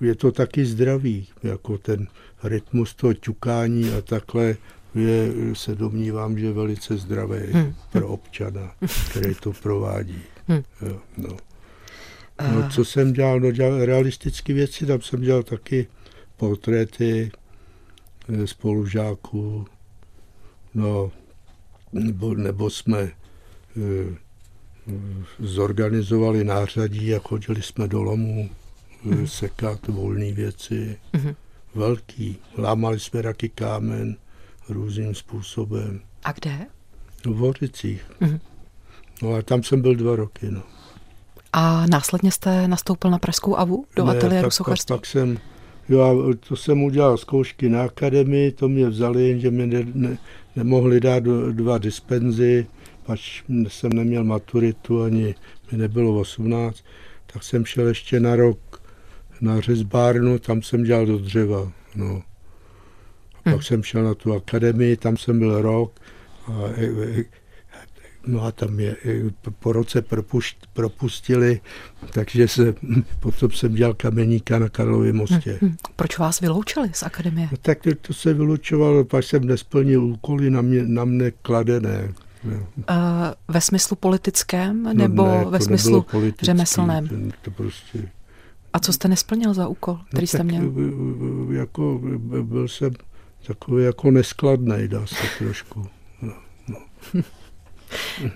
[0.00, 2.06] je to taky zdravý, jako ten
[2.42, 4.56] rytmus toho ťukání a takhle
[4.94, 7.74] je, se domnívám, že velice zdravé hmm.
[7.92, 8.74] pro občana,
[9.10, 10.22] který to provádí.
[10.48, 10.62] Hmm.
[10.82, 11.36] Jo, no.
[12.52, 13.40] No, co jsem dělal?
[13.40, 15.86] No, dělal realistické věci, tam jsem dělal taky
[16.36, 17.30] portréty
[18.28, 19.66] eh, spolužáků,
[20.74, 21.12] no,
[21.92, 23.10] nebo, nebo jsme e,
[25.38, 28.50] zorganizovali nářadí a chodili jsme do lomů
[29.04, 29.26] mm.
[29.26, 30.96] sekat volné věci.
[31.12, 31.34] Mm.
[31.74, 32.36] Velký.
[32.58, 34.16] Lámali jsme taky kámen
[34.68, 36.00] různým způsobem.
[36.24, 36.66] A kde?
[37.24, 38.10] V Hořicích.
[38.20, 38.38] Mm.
[39.22, 40.50] No a tam jsem byl dva roky.
[40.50, 40.62] No.
[41.52, 44.96] A následně jste nastoupil na Pražskou AVU do ne, ateliéru sochařství?
[44.96, 45.38] Pak jsem,
[45.88, 50.18] jo, to jsem udělal zkoušky na akademii, to mě vzali, jenže mě ne, ne,
[50.56, 51.22] nemohli dát
[51.52, 52.66] dva dispenzy,
[53.06, 55.34] pač jsem neměl maturitu, ani
[55.72, 56.84] mi nebylo 18,
[57.26, 58.82] tak jsem šel ještě na rok
[59.40, 61.72] na řezbárnu, tam jsem dělal do dřeva.
[61.94, 62.22] No.
[63.46, 63.62] A pak hmm.
[63.62, 66.00] jsem šel na tu akademii, tam jsem byl rok
[66.46, 66.52] a
[68.26, 68.96] No a tam je
[69.58, 71.60] po roce propušť, propustili,
[72.12, 72.74] takže se,
[73.20, 75.50] potom jsem dělal kameníka na Karlově mostě.
[75.50, 75.76] Hmm, hmm.
[75.96, 77.48] Proč vás vyloučili z akademie?
[77.50, 82.12] No, tak to se vylučovalo, pak jsem nesplnil úkoly na mě, na mě kladené.
[82.44, 82.54] Uh,
[83.48, 86.06] ve smyslu politickém no nebo no ne, ve smyslu
[86.42, 87.08] řemeslném?
[87.08, 88.08] To, to prostě...
[88.72, 90.72] A co jste nesplnil za úkol, no který no, jste měl?
[91.50, 92.00] Jako,
[92.42, 92.92] byl jsem
[93.46, 95.86] takový jako neskladný, dá se trošku.
[96.22, 96.32] No,
[96.68, 96.76] no.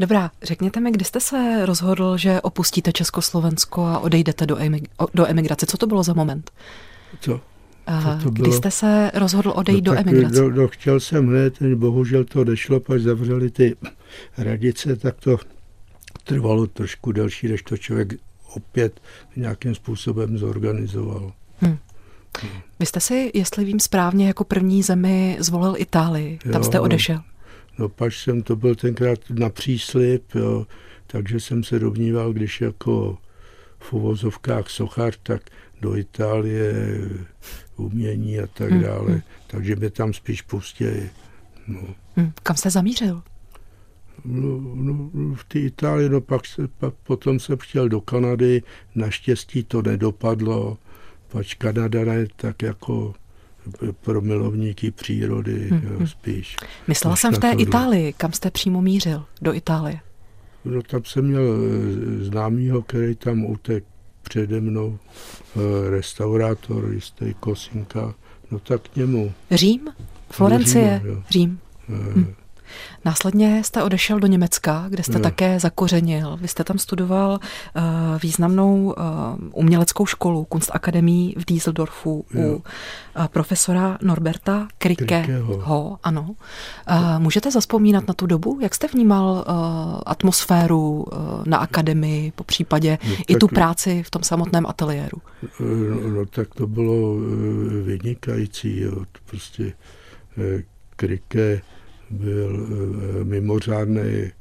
[0.00, 5.26] Dobrá, řekněte mi, kdy jste se rozhodl, že opustíte Československo a odejdete do, emig- do
[5.26, 5.66] emigrace?
[5.66, 6.50] Co to bylo za moment?
[7.20, 7.40] Co?
[8.02, 8.48] Co to bylo?
[8.48, 10.42] Kdy jste se rozhodl odejít no, do emigrace?
[10.42, 13.76] No, no, chtěl jsem hned, bohužel to nešlo, pak zavřeli ty
[14.38, 15.38] radice, tak to
[16.24, 18.14] trvalo trošku delší, než to člověk
[18.54, 19.00] opět
[19.36, 21.32] nějakým způsobem zorganizoval.
[21.60, 21.78] Hmm.
[22.80, 26.38] Vy jste si, jestli vím správně, jako první zemi zvolil Itálii.
[26.52, 27.20] Tam jo, jste odešel.
[27.78, 30.66] No pak jsem to byl tenkrát na příslip, jo,
[31.06, 33.18] takže jsem se domníval, když jako
[33.78, 35.42] v uvozovkách sochař, tak
[35.80, 36.74] do Itálie
[37.76, 39.12] umění a tak hmm, dále.
[39.12, 39.22] Hmm.
[39.46, 41.10] Takže mě tam spíš pustili.
[41.66, 41.80] No.
[42.16, 43.22] Hmm, kam jste zamířil?
[44.24, 48.62] No, no, v té Itálii, no pak, se, pak potom jsem chtěl do Kanady,
[48.94, 50.78] naštěstí to nedopadlo,
[51.28, 53.14] pač Kanada je tak jako
[54.00, 55.80] pro milovníky přírody hmm.
[55.84, 56.06] jo, hmm.
[56.06, 56.56] spíš.
[56.88, 57.62] Myslela jsem v té tohle.
[57.62, 60.00] Itálii, kam jste přímo mířil, do Itálie?
[60.64, 63.84] No tam jsem měl eh, známýho, který tam utek
[64.22, 64.98] přede mnou,
[65.56, 68.14] eh, restaurátor, jistý Kosinka,
[68.50, 69.32] no tak k němu.
[69.50, 69.88] Řím?
[70.30, 71.02] Florencie?
[71.04, 71.22] Řím.
[71.30, 71.58] Řím.
[71.88, 72.34] Eh, hm.
[73.04, 75.20] Následně jste odešel do Německa, kde jste no.
[75.20, 76.36] také zakořenil.
[76.40, 77.82] Vy jste tam studoval uh,
[78.22, 78.94] významnou uh,
[79.52, 82.42] uměleckou školu, Kunstakademii v Düsseldorfu jo.
[82.42, 82.62] u uh,
[83.26, 85.98] profesora Norberta Krikeho.
[86.02, 86.22] Ano.
[86.90, 88.58] Uh, můžete zaspomínat na tu dobu?
[88.62, 94.10] Jak jste vnímal uh, atmosféru uh, na akademii, po případě no, i tu práci v
[94.10, 95.18] tom samotném ateliéru?
[95.60, 97.16] No, no tak to bylo
[97.84, 98.80] vynikající.
[98.80, 99.04] Jo.
[99.26, 99.72] Prostě
[100.96, 101.60] Krike
[102.10, 102.68] byl
[103.20, 104.32] eh, mimořádný, eh,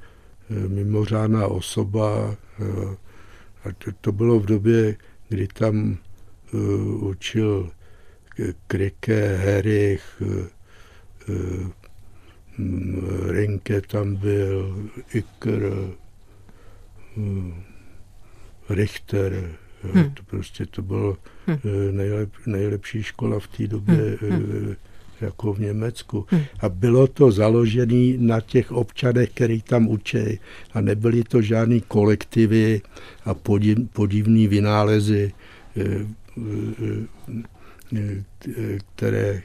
[0.50, 2.96] mimořádná osoba eh,
[3.64, 4.96] a to, to bylo v době,
[5.30, 5.98] kdy tam
[7.00, 7.72] učil
[8.68, 10.22] Krike, Herich,
[13.28, 15.72] Rinke tam byl, Iker,
[18.70, 20.12] Richter, hmm.
[20.12, 21.58] to prostě to bylo hmm.
[21.92, 24.76] nejlep, nejlepší škola v té době hmm.
[25.22, 26.26] Jako v Německu.
[26.30, 26.44] Hmm.
[26.60, 30.40] A bylo to založené na těch občanech, který tam učí.
[30.74, 32.82] A nebyly to žádný kolektivy
[33.26, 35.34] a podiv, podivní vynálezy,
[35.78, 36.08] eh,
[37.98, 39.42] eh, eh, které,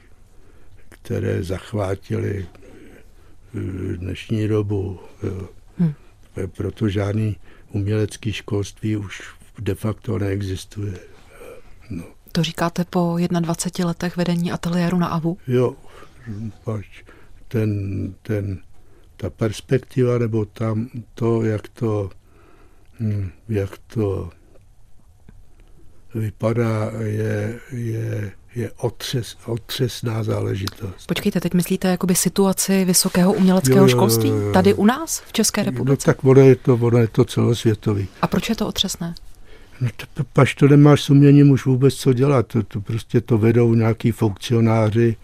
[0.89, 2.45] které zachvátily
[3.95, 4.99] dnešní dobu.
[5.77, 5.93] Hmm.
[6.57, 7.37] Proto žádný
[7.71, 9.21] umělecký školství už
[9.59, 10.93] de facto neexistuje.
[11.89, 12.03] No.
[12.35, 15.37] To říkáte po 21 letech vedení ateliéru na AVU?
[15.47, 15.75] Jo,
[16.63, 16.85] pač
[17.47, 17.69] ten,
[18.21, 18.59] ten,
[19.17, 22.09] ta perspektiva, nebo tam to, jak to,
[22.99, 24.29] hm, jak to
[26.15, 31.07] vypadá, je, je, je otřes, otřesná záležitost.
[31.07, 34.31] Počkejte, teď myslíte jakoby situaci vysokého uměleckého jo, jo, školství?
[34.53, 36.03] Tady u nás, v České no republice?
[36.07, 38.07] No tak ono je to, ono je to celosvětový.
[38.21, 39.15] A proč je to otřesné?
[39.81, 42.47] No to, paž to nemáš s uměním už vůbec co dělat.
[42.47, 45.15] To, to prostě to vedou nějaký funkcionáři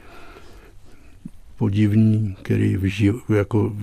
[1.57, 3.73] podivní, který v, živ, jako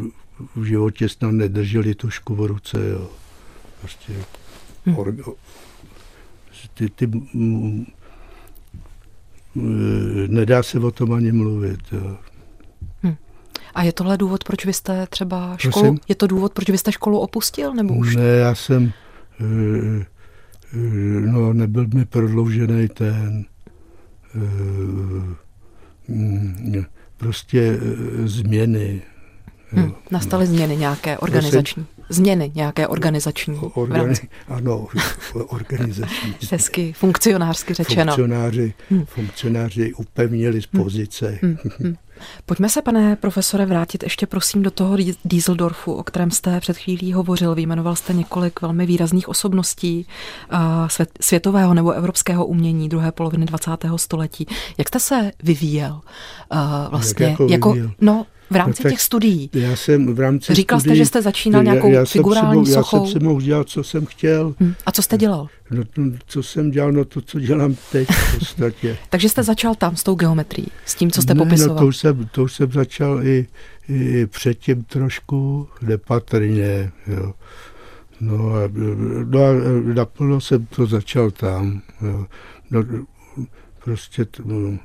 [0.57, 2.89] v životě snad nedrželi tušku v ruce.
[2.89, 3.11] Jo.
[3.81, 4.13] Prostě
[4.87, 4.99] hmm.
[4.99, 5.17] or,
[6.75, 7.87] ty, ty, m,
[10.27, 11.81] nedá se o tom ani mluvit.
[11.93, 12.17] Jo.
[13.03, 13.17] Hmm.
[13.75, 15.99] A je tohle důvod, proč vy jste třeba školu, Prosím?
[16.09, 17.75] je to důvod, proč vy jste školu opustil?
[17.75, 18.17] Nebo už?
[18.17, 18.93] Ne, já jsem,
[19.41, 20.07] e,
[21.21, 23.45] no, nebyl mi prodloužený ten
[24.35, 25.25] uh,
[27.17, 29.03] prostě uh, změny.
[29.71, 31.87] Hmm, nastaly změny nějaké organizační.
[32.09, 33.59] Změny nějaké organizační.
[33.59, 34.87] Organi- ano,
[35.35, 36.35] organizační.
[36.51, 38.13] Hezky, funkcionářsky řečeno.
[38.13, 39.07] Funkcionáři, hmm.
[39.07, 41.39] funkcionáři upevnili z pozice.
[41.43, 41.57] Hmm.
[41.79, 41.97] Hmm.
[42.47, 47.13] Pojďme se, pane profesore, vrátit ještě prosím do toho Dieseldorfu, o kterém jste před chvílí
[47.13, 47.55] hovořil.
[47.55, 50.07] Vyjmenoval jste několik velmi výrazných osobností
[51.21, 53.71] světového nebo evropského umění druhé poloviny 20.
[53.97, 54.47] století.
[54.79, 56.01] Jak jste se vyvíjel?
[56.91, 57.91] Vlastně, Jak jako, jako vyvíjel?
[58.01, 59.51] no, V rámci no, těch studií.
[59.53, 62.67] Já jsem v rámci Říkal studií, jste, že jste začínal nějakou já, já figurální jsem
[62.67, 62.97] si sochou.
[62.97, 64.55] Já jsem si mohl dělat, co jsem chtěl.
[64.61, 64.75] Hmm.
[64.87, 65.49] A co jste dělal?
[65.71, 65.83] No,
[66.27, 68.99] co jsem dělal, no to, co dělám teď v podstatě.
[69.11, 71.75] Takže jste začal tam s tou geometrií, s tím, co jste ne, popisoval?
[71.75, 73.47] No, to, už jsem, to už jsem začal i,
[73.89, 76.93] i předtím trošku nepatrně.
[77.07, 77.33] Jo.
[78.21, 78.61] No a,
[79.25, 79.49] no a
[79.95, 81.83] naplno jsem to začal tam.
[82.01, 82.27] Jo.
[82.71, 82.85] No,
[83.85, 84.79] prostě t, no,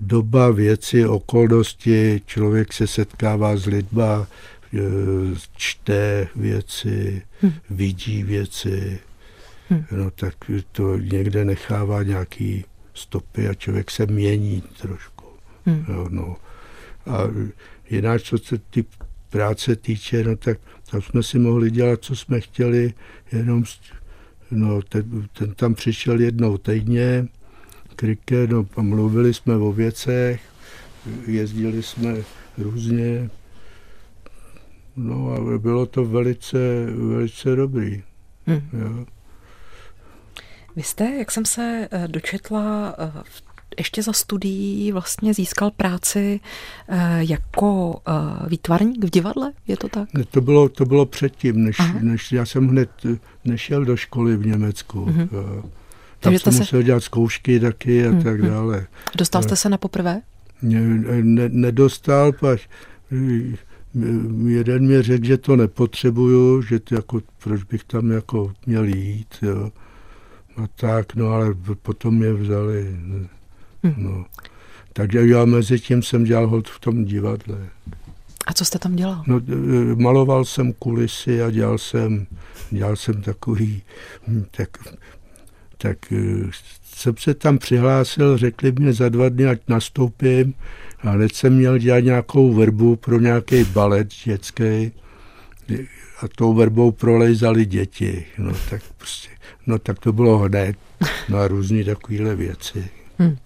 [0.00, 4.26] doba, věci, okolnosti, člověk se setkává s lidma,
[4.74, 4.78] e,
[5.56, 7.52] čte věci, hmm.
[7.70, 8.98] vidí věci,
[9.68, 9.84] hmm.
[9.92, 10.34] no tak
[10.72, 15.24] to někde nechává nějaký stopy a člověk se mění trošku.
[15.66, 15.84] Hmm.
[15.88, 16.36] Jo, no.
[17.06, 17.18] A
[17.90, 18.84] jinak, co se ty
[19.30, 20.58] práce týče, no tak
[20.90, 22.94] tam jsme si mohli dělat, co jsme chtěli,
[23.32, 23.64] jenom
[24.50, 27.28] no, ten, ten tam přišel jednou týdně,
[27.96, 30.40] kriket, no, mluvili jsme o věcech,
[31.26, 32.16] jezdili jsme
[32.58, 33.30] různě,
[34.96, 38.02] no a bylo to velice, velice dobrý.
[38.46, 38.62] Hmm.
[38.72, 39.06] Jo.
[40.76, 43.22] Vy jste, jak jsem se eh, dočetla, eh,
[43.78, 46.40] ještě za studií vlastně získal práci
[46.88, 48.00] eh, jako
[48.46, 50.14] výtvarník v divadle, je to tak?
[50.14, 52.90] Ne, to bylo, to bylo předtím, než, než já jsem hned
[53.44, 55.06] nešel do školy v Německu.
[55.06, 55.62] Mm-hmm.
[56.20, 56.58] Tam jsem se...
[56.58, 58.22] musel dělat zkoušky taky a mm-hmm.
[58.22, 58.86] tak dále.
[59.16, 60.20] Dostal jste se na poprvé?
[60.62, 60.80] Ne,
[61.22, 62.60] ne, nedostal, pak
[64.46, 69.34] jeden mi řekl, že to nepotřebuju, že to jako, proč bych tam jako měl jít,
[69.42, 69.70] jo.
[70.56, 72.82] A tak, no ale potom mě vzali.
[73.82, 73.94] Hmm.
[73.96, 74.24] No.
[74.92, 77.68] Takže já mezi tím jsem dělal hod v tom divadle.
[78.46, 79.22] A co jste tam dělal?
[79.26, 82.26] No, e, maloval jsem kulisy a dělal jsem,
[82.70, 83.82] dělal jsem takový,
[84.28, 84.68] hm, tak,
[85.82, 85.98] tak
[86.84, 90.54] jsem se tam přihlásil, řekli mi za dva dny, ať nastoupím
[91.02, 94.92] a hned jsem měl dělat nějakou verbu pro nějaký balet dětský
[96.22, 98.24] a tou verbou prolejzali děti.
[98.38, 99.28] No tak, prostě,
[99.66, 100.76] no tak to bylo hned.
[101.28, 102.88] No a různý takovéhle věci.
[103.18, 103.36] Hmm.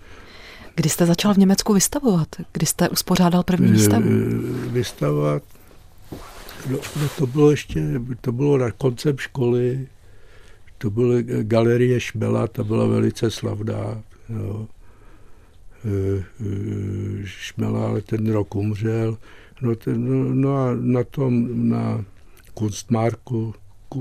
[0.75, 2.29] Kdy jste začal v Německu vystavovat?
[2.53, 4.07] Kdy jste uspořádal první výstavu?
[4.71, 5.43] Vystavovat?
[6.71, 7.83] No, no to bylo ještě,
[8.21, 9.87] to bylo na koncem školy,
[10.85, 14.03] to byly galerie Šmela, ta byla velice slavná.
[14.29, 14.67] Jo.
[15.85, 19.19] E, e, Šmela, ale ten rok umřel.
[19.63, 22.05] No, ten, no, no a na tom, na
[22.55, 23.55] Kunstmarku,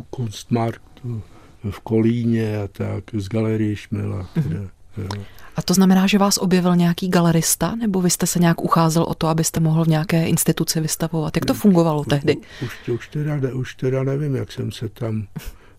[0.09, 1.21] Kunstmarktu
[1.69, 4.29] v Kolíně a tak, z galerie Šmela.
[4.33, 4.59] Teda,
[4.97, 5.23] mm-hmm.
[5.55, 9.13] A to znamená, že vás objevil nějaký galerista, nebo vy jste se nějak ucházel o
[9.13, 11.37] to, abyste mohl v nějaké instituci vystavovat?
[11.37, 12.37] Jak to fungovalo tehdy?
[12.63, 15.27] Už, už, teda, už teda nevím, jak jsem se tam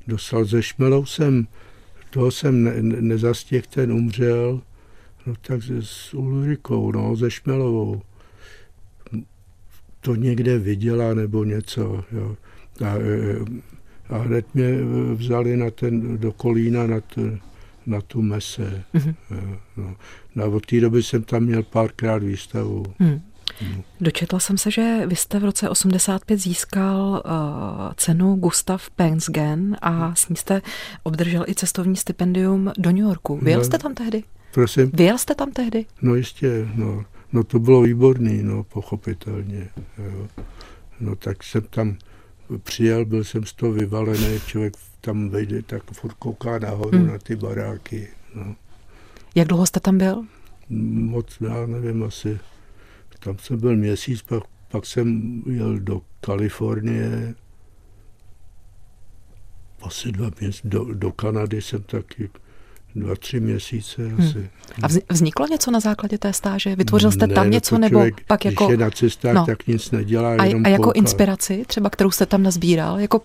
[0.07, 0.45] dostal.
[0.45, 1.47] Ze Šmelou jsem,
[2.11, 4.61] toho jsem ne, nezastihl, ten umřel,
[5.27, 8.03] no tak s Ulrikou, no, ze Šmelovou.
[10.01, 12.37] To někde viděla nebo něco, jo.
[12.85, 13.39] A, e,
[14.09, 14.79] a hned mě
[15.15, 17.41] vzali na ten, do Kolína na, ten,
[17.87, 18.85] na tu mese.
[18.95, 19.15] Mm-hmm.
[19.77, 19.97] No.
[20.35, 22.85] no a od té doby jsem tam měl párkrát výstavu.
[22.99, 23.21] Mm.
[24.01, 30.15] Dočetla jsem se, že vy jste v roce 85 získal uh, cenu Gustav Penzgen a
[30.15, 30.63] s ní jste
[31.03, 33.39] obdržel i cestovní stipendium do New Yorku.
[33.43, 34.23] Vyjel no, jste tam tehdy?
[34.55, 34.91] Prosím?
[34.95, 35.87] Vyjel jste tam tehdy?
[36.03, 37.05] No jistě, no.
[37.33, 39.69] No to bylo výborný, no, pochopitelně.
[39.99, 40.29] Jo.
[41.01, 41.97] No tak jsem tam
[42.63, 47.07] přijel, byl jsem z toho vyvalený, člověk tam vejde, tak furt kouká nahoru hmm.
[47.07, 48.09] na ty baráky.
[48.35, 48.55] No.
[49.35, 50.25] Jak dlouho jste tam byl?
[50.69, 52.39] Moc, já nevím, asi
[53.25, 57.35] tam jsem byl měsíc, pak, pak jsem jel do Kalifornie,
[59.83, 62.31] asi dva měsíce, do, do Kanady jsem taky
[62.95, 64.21] dva, tři měsíce hmm.
[64.21, 64.39] asi.
[64.39, 64.49] Hmm.
[64.83, 66.77] A vzniklo něco na základě té stáže?
[66.77, 68.65] Vytvořil jste ne, tam něco, nebo člověk, pak jako...
[68.65, 69.47] Když je na cestách, no.
[69.47, 70.99] tak nic nedělá, A, jenom a jako kouká.
[70.99, 73.21] inspiraci, třeba kterou jste tam nazbíral, jako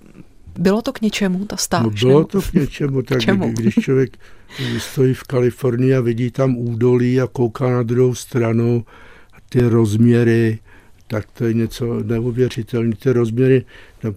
[0.59, 1.83] bylo to k něčemu, ta stáž?
[1.83, 2.27] No bylo nebo?
[2.27, 3.51] to k něčemu, tak Čemu?
[3.51, 4.17] když člověk
[4.77, 8.85] stojí v Kalifornii a vidí tam údolí a kouká na druhou stranu,
[9.49, 10.59] ty rozměry,
[11.07, 12.95] tak to je něco neuvěřitelné.
[12.95, 13.65] Ty rozměry,
[14.03, 14.15] no,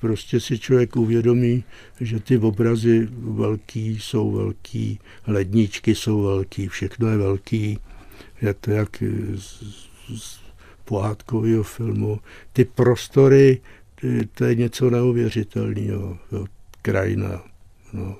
[0.00, 1.64] prostě si člověk uvědomí,
[2.00, 7.78] že ty obrazy velký jsou velký, ledničky jsou velký, všechno je velký.
[8.42, 9.02] Je to jak
[9.34, 9.62] z,
[10.16, 10.40] z
[10.84, 12.20] pohádkového filmu.
[12.52, 13.60] Ty prostory,
[14.00, 16.18] ty, to je něco neuvěřitelného.
[16.82, 17.44] Krajina.
[17.92, 18.16] No.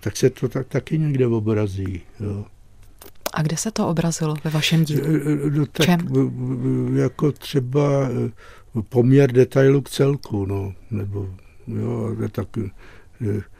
[0.00, 2.00] Tak se to tak, taky někde obrazí.
[2.20, 2.44] Jo.
[3.32, 5.06] A kde se to obrazilo ve vašem dílu?
[5.06, 6.00] Eh, eh, no, tak Čem?
[6.96, 8.30] Jako třeba eh,
[8.88, 11.28] poměr detailu k celku, no, nebo
[11.66, 12.48] jo, tak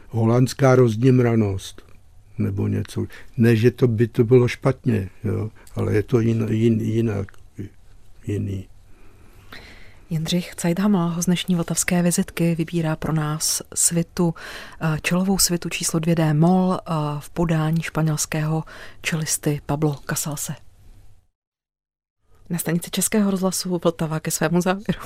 [0.08, 1.82] holandská rozdímranost,
[2.38, 3.06] nebo něco.
[3.36, 7.32] Ne, že to by to bylo špatně, jo, ale je to jin, jin, jinak.
[8.26, 8.68] jiný.
[10.10, 14.34] Jindřich Cajdhaml z dnešní vltavské vizitky vybírá pro nás svitu,
[14.80, 18.64] eh, čelovou svitu číslo 2D Mol eh, v podání španělského
[19.02, 20.54] čelisty Pablo Casalse.
[22.50, 25.00] Na stanici Českého rozhlasu Vltava ke svému závěru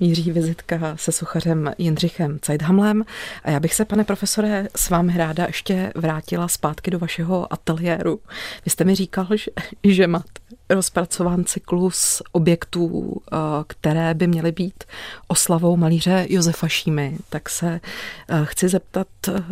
[0.00, 3.04] míří vizitka se suchařem Jindřichem Cajdhamlem.
[3.44, 8.20] A já bych se, pane profesore, s vámi ráda ještě vrátila zpátky do vašeho ateliéru.
[8.64, 9.50] Vy jste mi říkal, že,
[9.84, 10.32] že máte
[10.70, 13.36] rozpracován cyklus objektů, eh,
[13.66, 14.84] které by měly být
[15.28, 17.18] oslavou malíře Josefa Šímy.
[17.28, 17.80] Tak se
[18.28, 19.42] eh, chci zeptat, eh,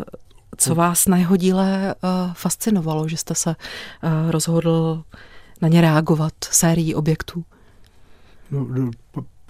[0.56, 1.94] co vás na jeho díle
[2.32, 3.54] fascinovalo, že jste se
[4.30, 5.02] rozhodl
[5.62, 7.44] na ně reagovat sérií objektů?
[8.50, 8.90] No, no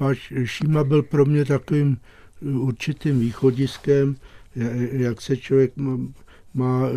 [0.03, 1.99] Páč Šíma byl pro mě takovým
[2.41, 4.17] určitým východiskem,
[4.93, 5.73] jak se člověk
[6.55, 6.89] má,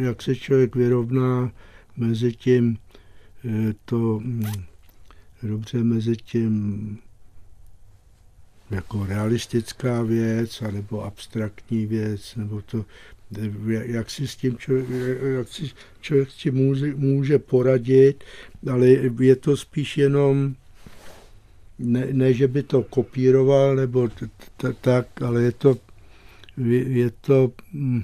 [0.00, 1.52] jak se člověk vyrovná
[1.96, 2.76] mezi tím
[3.44, 4.44] eh, to hm,
[5.42, 6.98] dobře mezi tím
[8.70, 12.84] jako realistická věc, anebo abstraktní věc, nebo to,
[13.66, 14.86] jak si s tím člověk,
[15.36, 18.24] jak si člověk s tím může, může poradit,
[18.72, 18.88] ale
[19.20, 20.54] je to spíš jenom,
[21.78, 24.08] ne, ne že by to kopíroval, nebo
[24.80, 25.76] tak, ale je to,
[26.86, 28.02] je to hm,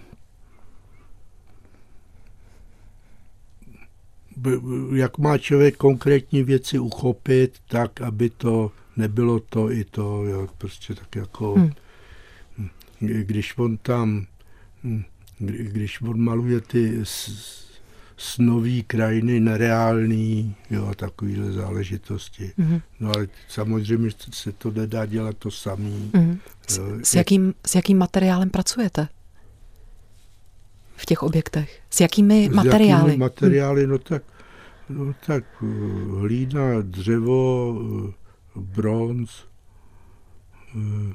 [4.95, 10.95] jak má člověk konkrétní věci uchopit, tak, aby to nebylo to i to, jo, prostě
[10.95, 11.71] tak jako, hmm.
[13.01, 14.27] když on tam,
[14.85, 15.03] hm,
[15.39, 17.01] když on maluje ty
[18.21, 22.53] snový krajiny, nereální, jo, takovýhle záležitosti.
[22.59, 22.83] Mm-hmm.
[23.01, 26.11] No ale samozřejmě se to nedá dělat to samý.
[26.15, 26.39] Mm-hmm.
[26.69, 29.09] S, s, jakým, s jakým materiálem pracujete?
[30.97, 31.81] V těch objektech?
[31.91, 33.03] S jakými s materiály?
[33.03, 34.23] Jakými materiály, no tak,
[34.89, 35.67] no tak eh,
[36.21, 37.75] hlína, dřevo,
[38.09, 38.13] eh,
[38.57, 39.31] bronz,
[40.77, 41.15] eh,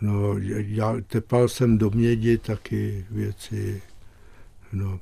[0.00, 3.82] no, já tepal jsem do mědi taky věci,
[4.72, 5.00] no,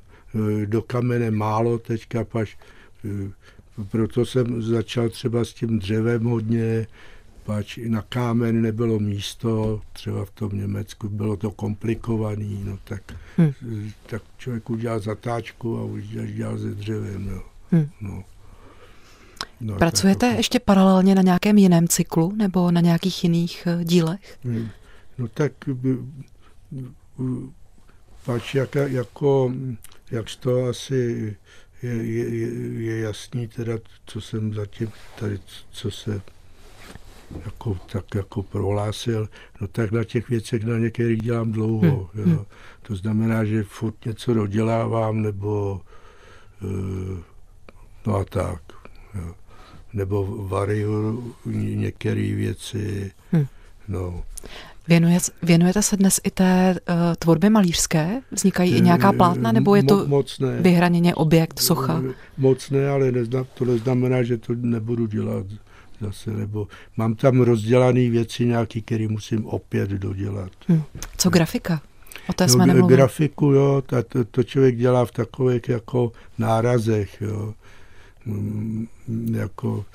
[0.65, 2.55] do kamene málo teďka, pač,
[3.05, 3.31] eh,
[3.91, 6.87] proto jsem začal třeba s tím dřevem hodně,
[7.43, 13.03] pač na kámen nebylo místo, třeba v tom Německu bylo to komplikovaný, no tak,
[13.37, 13.91] hmm.
[14.05, 17.41] tak člověk udělal zatáčku a udělal se dřevem, jo.
[17.71, 17.89] Hmm.
[18.01, 18.23] No.
[19.61, 24.39] No, Pracujete tak, ještě paralelně na nějakém jiném cyklu nebo na nějakých jiných dílech?
[25.17, 25.51] No tak
[28.25, 29.53] pač jak, jako
[30.11, 31.35] jak to asi
[31.83, 32.49] je, je,
[32.83, 33.73] je jasný, teda,
[34.05, 35.39] co jsem zatím tady,
[35.71, 36.21] co se
[37.45, 39.29] jako, tak jako prohlásil,
[39.61, 42.09] no tak na těch věcech na některých dělám dlouho.
[42.13, 42.31] Hmm.
[42.31, 42.45] Jo.
[42.81, 45.81] To znamená, že furt něco dodělávám, nebo
[46.63, 47.19] uh,
[48.05, 48.61] no a tak.
[49.15, 49.35] Jo.
[49.93, 51.35] Nebo variu
[51.75, 53.11] některé věci.
[53.31, 53.47] Hmm.
[53.87, 54.23] No.
[54.87, 58.21] Věnuje, věnujete se dnes i té uh, tvorbě malířské?
[58.31, 60.61] Vznikají i nějaká eh, plátna, nebo je to moc ne.
[60.61, 62.01] vyhraněně objekt, socha?
[62.37, 65.45] Moc ne, ale neznam, to neznamená, že to nebudu dělat
[66.01, 66.67] zase, nebo
[66.97, 70.51] mám tam rozdělané věci nějaký, které musím opět dodělat.
[70.67, 70.83] Hmm.
[71.17, 71.81] Co grafika?
[72.29, 76.11] O té no, jsme no, Grafiku, jo, ta, to, to člověk dělá v takových jako
[76.37, 77.53] nárazech, jo.
[78.25, 78.87] Mm,
[79.31, 79.85] jako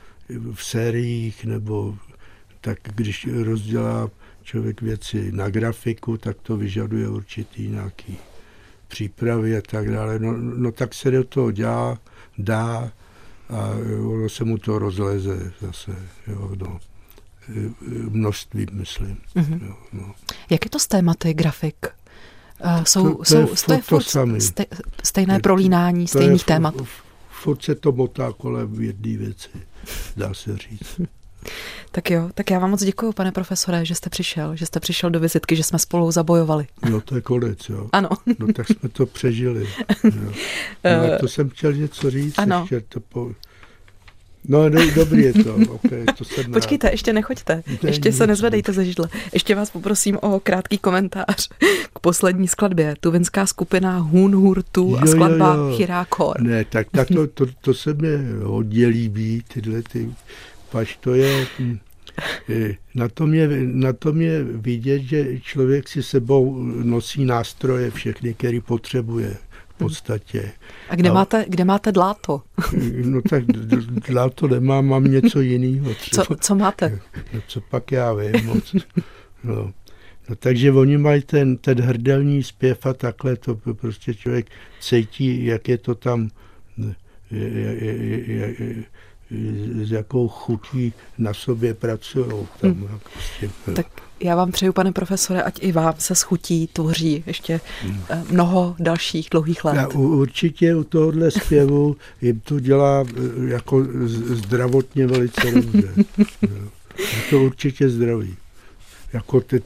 [0.54, 1.94] v sériích, nebo
[2.60, 4.10] tak když rozdělá
[4.42, 8.18] člověk věci na grafiku, tak to vyžaduje určitý nějaký
[8.88, 10.18] přípravy a tak dále.
[10.18, 11.98] No, no tak se do toho dělá,
[12.38, 12.92] dá
[13.48, 13.70] a
[14.06, 15.96] ono se mu to rozleze zase.
[16.26, 16.78] Jo, no.
[18.08, 19.18] Množství, myslím.
[19.36, 19.66] Mm-hmm.
[19.66, 20.14] Jo, no.
[20.50, 21.86] Jak je to s tématy grafik?
[22.64, 24.40] Uh, jsou, to, to jsou, je, to je furt samý.
[24.40, 24.66] Stej,
[25.04, 26.74] stejné je, prolínání to stejných je, témat?
[27.30, 29.48] Furt se to motá kolem jedné věci,
[30.16, 31.00] dá se říct.
[31.92, 35.10] Tak jo, tak já vám moc děkuji, pane profesore, že jste přišel, že jste přišel
[35.10, 36.66] do vizitky, že jsme spolu zabojovali.
[36.90, 37.88] No to je konec, jo.
[37.92, 38.08] Ano.
[38.38, 39.68] No tak jsme to přežili.
[40.04, 40.10] Jo.
[40.84, 42.38] No, to jsem chtěl něco říct.
[42.38, 42.60] Ano.
[42.60, 43.32] Ještě to po...
[44.48, 45.54] No, no, dobrý je to.
[45.54, 46.92] Okay, to jsem Počkejte, rád.
[46.92, 47.62] ještě nechoďte.
[47.82, 49.08] Ne, ještě se nezvedejte ze židle.
[49.32, 51.48] Ještě vás poprosím o krátký komentář
[51.94, 52.94] k poslední skladbě.
[53.00, 56.40] Tuvinská skupina Hun Hurtu a skladba Chirákor.
[56.40, 58.08] Ne, tak, tak to, to, to se mi
[58.42, 60.10] hodně líbí, tyhle ty
[60.70, 61.78] pač to je, hm,
[62.94, 68.60] na tom je, na tom je vidět, že člověk si sebou nosí nástroje všechny, které
[68.60, 69.36] potřebuje
[69.68, 70.52] v podstatě.
[70.88, 72.42] A kde, a, máte, kde máte dláto?
[73.04, 73.44] No tak
[74.08, 75.94] dláto nemám, mám něco jiného.
[75.94, 77.00] Co, co máte?
[77.32, 78.76] No co pak já vím moc.
[79.44, 79.72] No.
[80.28, 84.46] No, takže oni mají ten, ten hrdelní zpěv a takhle to prostě člověk
[84.80, 86.28] cítí, jak je to tam
[89.82, 92.46] s jakou chutí na sobě pracují.
[92.60, 92.98] Tam, hmm.
[93.12, 93.86] prostě, tak
[94.20, 98.02] já vám přeju, pane profesore, ať i vám se schutí tvoří ještě hmm.
[98.30, 99.74] mnoho dalších dlouhých let.
[99.74, 103.04] Já určitě u tohohle zpěvu jim to dělá
[103.48, 103.84] jako
[104.26, 105.94] zdravotně velice dobře.
[106.98, 108.36] Je to určitě zdraví.
[109.12, 109.62] Jako ty,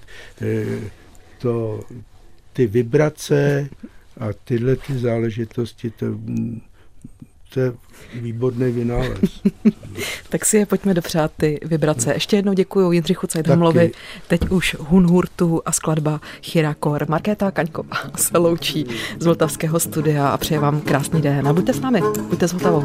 [1.39, 1.81] to,
[2.53, 3.69] ty vibrace
[4.21, 6.07] a tyhle ty záležitosti, to,
[7.55, 7.73] to je
[8.15, 9.19] výborný vynález.
[10.29, 12.15] tak si je pojďme dopřát ty vibrace.
[12.15, 13.93] Ještě jednou děkuji Jindřichu Cajdhamlovi.
[14.29, 17.09] Teď už Hunhurtu a skladba Chirakor.
[17.09, 18.87] Markéta Kaňková se loučí
[19.19, 21.49] z Vltavského studia a přeje vám krásný den.
[21.49, 22.85] A buďte s námi, buďte s Vltavou.